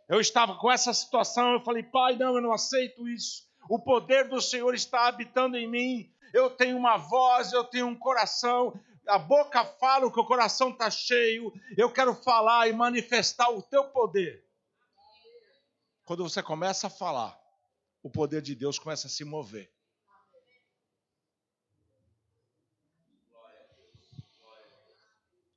Eu 0.10 0.20
estava 0.20 0.56
com 0.56 0.72
essa 0.72 0.94
situação, 0.94 1.54
eu 1.54 1.62
falei, 1.62 1.84
pai, 1.84 2.18
não, 2.18 2.36
eu 2.36 2.42
não 2.42 2.52
aceito 2.52 3.08
isso. 3.08 3.48
O 3.70 3.80
poder 3.80 4.28
do 4.28 4.42
Senhor 4.42 4.74
está 4.74 5.08
habitando 5.08 5.58
em 5.58 5.68
mim. 5.68 6.14
Eu 6.34 6.50
tenho 6.50 6.78
uma 6.78 6.98
voz, 6.98 7.54
eu 7.54 7.64
tenho 7.64 7.88
um 7.88 7.96
coração. 7.96 8.78
A 9.08 9.18
boca 9.18 9.64
fala, 9.64 10.12
que 10.12 10.20
o 10.20 10.26
coração 10.26 10.70
está 10.70 10.90
cheio. 10.90 11.54
Eu 11.78 11.92
quero 11.92 12.14
falar 12.14 12.68
e 12.68 12.74
manifestar 12.74 13.50
o 13.50 13.62
teu 13.62 13.86
poder. 13.86 14.46
Quando 16.06 16.24
você 16.24 16.42
começa 16.42 16.88
a 16.88 16.90
falar, 16.90 17.37
o 18.08 18.10
poder 18.10 18.42
de 18.42 18.56
Deus 18.56 18.80
começa 18.80 19.08
a 19.08 19.10
se 19.10 19.26
mover. 19.26 19.70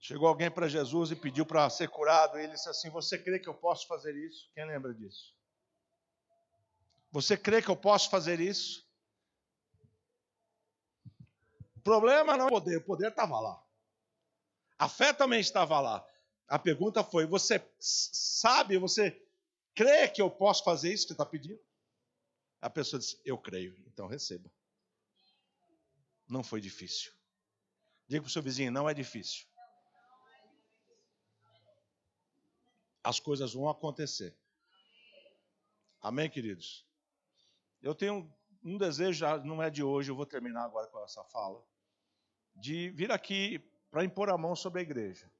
Chegou 0.00 0.26
alguém 0.26 0.50
para 0.50 0.66
Jesus 0.66 1.12
e 1.12 1.16
pediu 1.16 1.46
para 1.46 1.70
ser 1.70 1.88
curado, 1.88 2.36
e 2.36 2.42
ele 2.42 2.54
disse 2.54 2.68
assim: 2.68 2.90
Você 2.90 3.16
crê 3.16 3.38
que 3.38 3.48
eu 3.48 3.54
posso 3.54 3.86
fazer 3.86 4.16
isso? 4.16 4.50
Quem 4.52 4.66
lembra 4.66 4.92
disso? 4.92 5.32
Você 7.12 7.36
crê 7.36 7.62
que 7.62 7.68
eu 7.68 7.76
posso 7.76 8.10
fazer 8.10 8.40
isso? 8.40 8.84
O 11.76 11.80
problema 11.80 12.36
não 12.36 12.46
é 12.46 12.48
o 12.48 12.50
poder, 12.50 12.78
o 12.78 12.84
poder 12.84 13.10
estava 13.10 13.38
lá. 13.38 13.64
A 14.76 14.88
fé 14.88 15.12
também 15.12 15.40
estava 15.40 15.78
lá. 15.78 16.04
A 16.48 16.58
pergunta 16.58 17.04
foi: 17.04 17.26
Você 17.26 17.64
sabe, 17.78 18.76
você 18.76 19.24
crê 19.72 20.08
que 20.08 20.20
eu 20.20 20.28
posso 20.28 20.64
fazer 20.64 20.92
isso 20.92 21.04
que 21.04 21.08
você 21.08 21.14
está 21.14 21.26
pedindo? 21.26 21.60
A 22.60 22.70
pessoa 22.70 23.00
disse: 23.00 23.20
Eu 23.24 23.38
creio, 23.38 23.76
então 23.86 24.06
receba. 24.06 24.50
Não 26.28 26.42
foi 26.42 26.60
difícil. 26.60 27.12
Diga 28.06 28.22
para 28.22 28.28
o 28.28 28.32
seu 28.32 28.42
vizinho: 28.42 28.70
Não 28.70 28.88
é 28.88 28.94
difícil. 28.94 29.50
as 33.02 33.18
coisas 33.18 33.52
vão 33.52 33.68
acontecer. 33.68 34.36
Amém, 36.00 36.28
queridos? 36.28 36.86
Eu 37.82 37.94
tenho 37.94 38.32
um 38.62 38.76
desejo, 38.76 39.24
não 39.44 39.62
é 39.62 39.70
de 39.70 39.82
hoje, 39.82 40.10
eu 40.10 40.16
vou 40.16 40.26
terminar 40.26 40.64
agora 40.64 40.86
com 40.88 41.02
essa 41.02 41.24
fala, 41.24 41.64
de 42.54 42.90
vir 42.90 43.10
aqui 43.10 43.58
para 43.90 44.04
impor 44.04 44.30
a 44.30 44.38
mão 44.38 44.54
sobre 44.54 44.80
a 44.80 44.82
igreja. 44.82 45.30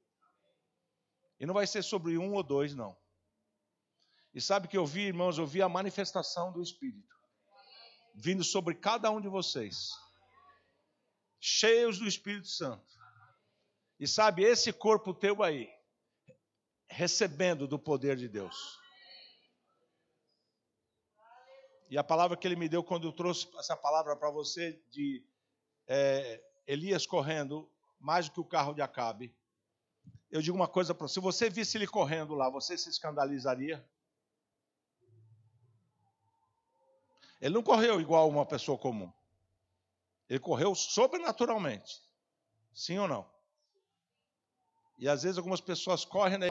E 1.39 1.45
não 1.45 1.53
vai 1.53 1.65
ser 1.65 1.83
sobre 1.83 2.17
um 2.17 2.33
ou 2.33 2.43
dois, 2.43 2.75
não. 2.75 2.97
E 4.33 4.39
sabe 4.41 4.67
que 4.67 4.77
eu 4.77 4.85
vi, 4.85 5.01
irmãos, 5.01 5.37
eu 5.37 5.45
vi 5.45 5.61
a 5.61 5.69
manifestação 5.69 6.51
do 6.51 6.61
Espírito 6.61 7.11
vindo 8.13 8.43
sobre 8.43 8.75
cada 8.75 9.09
um 9.09 9.21
de 9.21 9.27
vocês, 9.27 9.89
cheios 11.39 11.97
do 11.97 12.07
Espírito 12.07 12.47
Santo. 12.47 12.85
E 13.99 14.07
sabe, 14.07 14.43
esse 14.43 14.73
corpo 14.73 15.13
teu 15.13 15.43
aí, 15.43 15.69
recebendo 16.89 17.67
do 17.67 17.79
poder 17.79 18.17
de 18.17 18.27
Deus. 18.27 18.79
E 21.89 21.97
a 21.97 22.03
palavra 22.03 22.37
que 22.37 22.47
ele 22.47 22.55
me 22.55 22.69
deu 22.69 22.83
quando 22.83 23.07
eu 23.07 23.11
trouxe 23.11 23.49
essa 23.57 23.75
palavra 23.75 24.15
para 24.15 24.29
você 24.29 24.81
de 24.89 25.25
é, 25.87 26.41
Elias 26.65 27.05
correndo 27.05 27.69
mais 27.99 28.27
do 28.27 28.33
que 28.33 28.39
o 28.39 28.45
carro 28.45 28.73
de 28.73 28.81
Acabe. 28.81 29.35
Eu 30.31 30.41
digo 30.41 30.55
uma 30.55 30.67
coisa 30.67 30.95
para 30.95 31.07
você: 31.07 31.15
se 31.15 31.19
você 31.19 31.49
visse 31.49 31.77
ele 31.77 31.85
correndo 31.85 32.33
lá, 32.33 32.49
você 32.49 32.77
se 32.77 32.89
escandalizaria? 32.89 33.85
Ele 37.41 37.55
não 37.55 37.63
correu 37.63 37.99
igual 37.99 38.29
uma 38.29 38.45
pessoa 38.45 38.77
comum. 38.77 39.11
Ele 40.29 40.39
correu 40.39 40.75
sobrenaturalmente. 40.75 41.99
Sim 42.73 42.99
ou 42.99 43.07
não? 43.07 43.29
E 44.97 45.09
às 45.09 45.23
vezes 45.23 45.37
algumas 45.37 45.59
pessoas 45.59 46.05
correm, 46.05 46.37
né? 46.37 46.47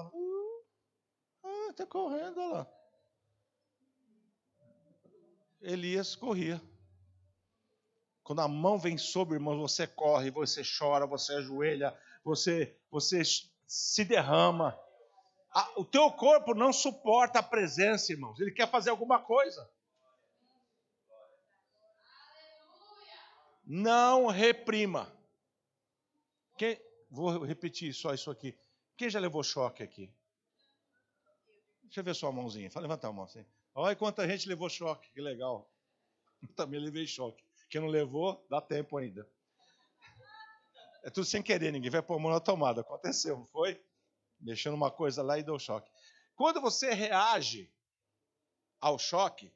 está 1.71 1.87
correndo, 1.87 2.39
olha 2.39 2.53
lá. 2.53 2.67
Elias 5.61 6.15
corria. 6.15 6.61
Quando 8.23 8.41
a 8.41 8.49
mão 8.49 8.79
vem 8.79 8.99
sobre, 8.99 9.35
irmão, 9.35 9.59
você 9.61 9.87
corre, 9.87 10.31
você 10.31 10.63
chora, 10.63 11.07
você 11.07 11.35
ajoelha, 11.35 11.97
você, 12.25 12.77
você 12.91 13.23
se 13.67 14.05
derrama. 14.05 14.79
o 15.77 15.85
teu 15.85 16.11
corpo 16.13 16.55
não 16.55 16.73
suporta 16.73 17.39
a 17.39 17.43
presença, 17.43 18.13
irmãos. 18.13 18.41
Ele 18.41 18.53
quer 18.53 18.71
fazer 18.71 18.91
alguma 18.91 19.19
coisa. 19.19 19.69
Não 23.73 24.27
reprima. 24.27 25.17
Quem, 26.59 26.77
vou 27.09 27.45
repetir 27.45 27.95
só 27.95 28.13
isso 28.13 28.29
aqui. 28.29 28.59
Quem 28.97 29.09
já 29.09 29.21
levou 29.21 29.45
choque 29.45 29.81
aqui? 29.81 30.13
Deixa 31.85 32.01
eu 32.01 32.05
ver 32.05 32.17
sua 32.17 32.33
mãozinha. 32.33 32.69
Fala, 32.69 32.83
levanta 32.89 33.07
a 33.07 33.13
mão 33.13 33.27
assim. 33.27 33.47
Olha 33.73 33.95
quanta 33.95 34.29
gente 34.29 34.49
levou 34.49 34.69
choque, 34.69 35.09
que 35.13 35.21
legal. 35.21 35.73
Eu 36.43 36.49
também 36.55 36.81
levei 36.81 37.07
choque. 37.07 37.45
Quem 37.69 37.81
não 37.81 37.87
levou, 37.87 38.45
dá 38.51 38.61
tempo 38.61 38.97
ainda. 38.97 39.25
É 41.05 41.11
tudo 41.11 41.25
sem 41.25 41.41
querer, 41.41 41.71
ninguém 41.71 41.93
vai 41.93 42.03
pôr 42.03 42.17
a 42.17 42.19
mão 42.19 42.33
na 42.33 42.41
tomada. 42.41 42.81
Aconteceu, 42.81 43.39
não 43.39 43.47
foi? 43.47 43.81
Mexendo 44.41 44.75
uma 44.75 44.91
coisa 44.91 45.23
lá 45.23 45.39
e 45.39 45.45
deu 45.45 45.61
choque. 45.61 45.89
Quando 46.35 46.61
você 46.61 46.93
reage 46.93 47.73
ao 48.81 48.99
choque, 48.99 49.55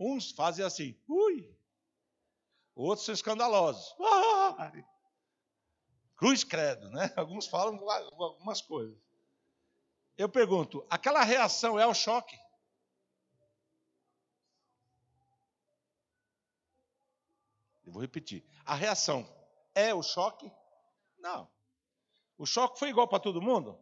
uns 0.00 0.30
fazem 0.30 0.64
assim, 0.64 0.98
ui. 1.06 1.57
Outros 2.78 3.04
são 3.06 3.12
escandalosos. 3.12 3.92
Cruz 6.16 6.44
credo, 6.44 6.88
né? 6.90 7.12
Alguns 7.18 7.48
falam 7.48 7.76
algumas 7.90 8.62
coisas. 8.62 8.96
Eu 10.16 10.28
pergunto, 10.28 10.86
aquela 10.88 11.24
reação 11.24 11.78
é 11.78 11.84
o 11.84 11.92
choque? 11.92 12.38
Eu 17.84 17.92
vou 17.92 18.00
repetir. 18.00 18.44
A 18.64 18.76
reação 18.76 19.28
é 19.74 19.92
o 19.92 20.00
choque? 20.00 20.48
Não. 21.18 21.50
O 22.36 22.46
choque 22.46 22.78
foi 22.78 22.90
igual 22.90 23.08
para 23.08 23.18
todo 23.18 23.42
mundo? 23.42 23.76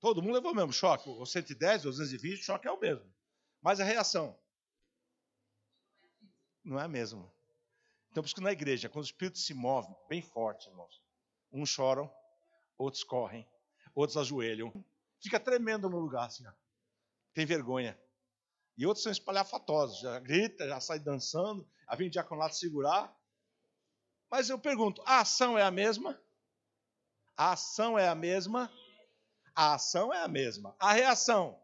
Todo 0.00 0.22
mundo 0.22 0.32
levou 0.34 0.52
o 0.52 0.54
mesmo 0.54 0.72
choque. 0.72 1.10
O 1.10 1.26
110, 1.26 1.84
o 1.84 1.90
220, 1.90 2.40
o 2.40 2.42
choque 2.42 2.66
é 2.66 2.72
o 2.72 2.80
mesmo. 2.80 3.14
Mas 3.60 3.80
a 3.80 3.84
reação 3.84 4.38
não 6.64 6.80
é 6.80 6.84
a 6.84 6.88
mesma. 6.88 7.30
Então, 8.10 8.22
por 8.22 8.26
isso 8.26 8.34
que 8.34 8.40
na 8.40 8.52
igreja, 8.52 8.88
quando 8.88 9.04
o 9.04 9.06
Espírito 9.06 9.38
se 9.38 9.54
move 9.54 9.88
bem 10.08 10.20
forte, 10.20 10.68
irmãos, 10.68 11.00
uns 11.52 11.68
choram, 11.68 12.12
outros 12.76 13.04
correm, 13.04 13.48
outros 13.94 14.16
ajoelham, 14.16 14.72
fica 15.20 15.38
tremendo 15.38 15.88
no 15.88 15.98
lugar, 15.98 16.26
assim, 16.26 16.46
ó. 16.46 16.52
tem 17.32 17.46
vergonha. 17.46 17.98
E 18.76 18.86
outros 18.86 19.02
são 19.02 19.12
espalhafatosos, 19.12 20.00
já 20.00 20.18
grita, 20.18 20.66
já 20.66 20.80
sai 20.80 20.98
dançando, 20.98 21.68
a 21.86 21.94
vem 21.94 22.10
diaconato 22.10 22.56
segurar. 22.56 23.14
Mas 24.30 24.48
eu 24.48 24.58
pergunto, 24.58 25.02
a 25.04 25.20
ação 25.20 25.58
é 25.58 25.62
a 25.62 25.70
mesma? 25.70 26.20
A 27.36 27.52
ação 27.52 27.98
é 27.98 28.08
a 28.08 28.14
mesma? 28.14 28.72
A 29.54 29.74
ação 29.74 30.12
é 30.12 30.22
a 30.22 30.28
mesma. 30.28 30.74
A 30.78 30.92
reação 30.92 31.60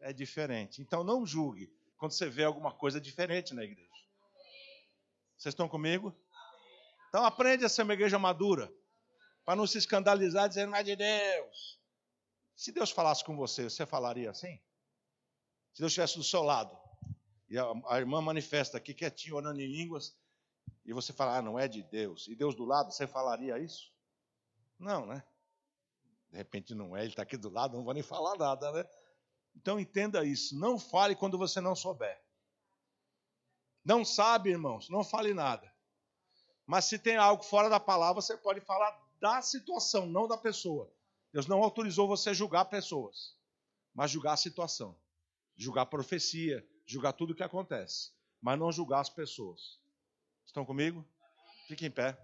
é 0.00 0.12
diferente. 0.12 0.80
Então 0.80 1.04
não 1.04 1.26
julgue 1.26 1.70
quando 1.96 2.12
você 2.12 2.28
vê 2.28 2.44
alguma 2.44 2.72
coisa 2.72 3.00
diferente 3.00 3.54
na 3.54 3.64
igreja. 3.64 3.85
Vocês 5.36 5.52
estão 5.52 5.68
comigo? 5.68 6.14
Então 7.08 7.24
aprende 7.24 7.64
a 7.64 7.68
ser 7.68 7.82
uma 7.82 7.94
igreja 7.94 8.18
madura, 8.18 8.72
para 9.44 9.56
não 9.56 9.66
se 9.66 9.78
escandalizar 9.78 10.48
dizendo, 10.48 10.74
é 10.74 10.82
de 10.82 10.96
Deus. 10.96 11.78
Se 12.54 12.72
Deus 12.72 12.90
falasse 12.90 13.24
com 13.24 13.36
você, 13.36 13.64
você 13.64 13.84
falaria 13.84 14.30
assim? 14.30 14.60
Se 15.72 15.80
Deus 15.80 15.92
estivesse 15.92 16.16
do 16.16 16.24
seu 16.24 16.42
lado, 16.42 16.76
e 17.48 17.58
a, 17.58 17.64
a 17.88 17.98
irmã 17.98 18.20
manifesta 18.20 18.78
aqui 18.78 18.94
quietinho, 18.94 19.36
orando 19.36 19.60
em 19.60 19.70
línguas, 19.70 20.16
e 20.84 20.92
você 20.92 21.12
fala, 21.12 21.36
ah, 21.36 21.42
não 21.42 21.58
é 21.58 21.68
de 21.68 21.82
Deus, 21.82 22.26
e 22.28 22.34
Deus 22.34 22.54
do 22.54 22.64
lado, 22.64 22.92
você 22.92 23.06
falaria 23.06 23.58
isso? 23.58 23.92
Não, 24.78 25.06
né? 25.06 25.22
De 26.30 26.36
repente 26.36 26.74
não 26.74 26.96
é, 26.96 27.00
ele 27.00 27.10
está 27.10 27.22
aqui 27.22 27.36
do 27.36 27.50
lado, 27.50 27.76
não 27.76 27.84
vou 27.84 27.94
nem 27.94 28.02
falar 28.02 28.36
nada, 28.36 28.72
né? 28.72 28.84
Então 29.54 29.78
entenda 29.78 30.24
isso, 30.24 30.58
não 30.58 30.78
fale 30.78 31.14
quando 31.14 31.38
você 31.38 31.60
não 31.60 31.74
souber. 31.74 32.25
Não 33.86 34.04
sabe, 34.04 34.50
irmãos, 34.50 34.88
não 34.88 35.04
fale 35.04 35.32
nada. 35.32 35.72
Mas 36.66 36.86
se 36.86 36.98
tem 36.98 37.16
algo 37.16 37.44
fora 37.44 37.68
da 37.68 37.78
palavra, 37.78 38.20
você 38.20 38.36
pode 38.36 38.60
falar 38.60 39.00
da 39.20 39.40
situação, 39.40 40.06
não 40.06 40.26
da 40.26 40.36
pessoa. 40.36 40.92
Deus 41.32 41.46
não 41.46 41.62
autorizou 41.62 42.08
você 42.08 42.30
a 42.30 42.34
julgar 42.34 42.64
pessoas, 42.64 43.36
mas 43.94 44.10
julgar 44.10 44.32
a 44.32 44.36
situação, 44.36 44.96
julgar 45.56 45.82
a 45.82 45.86
profecia, 45.86 46.66
julgar 46.84 47.12
tudo 47.12 47.30
o 47.30 47.34
que 47.36 47.44
acontece, 47.44 48.10
mas 48.42 48.58
não 48.58 48.72
julgar 48.72 48.98
as 48.98 49.08
pessoas. 49.08 49.78
Estão 50.44 50.64
comigo? 50.64 51.06
Fiquem 51.68 51.86
em 51.86 51.90
pé. 51.92 52.18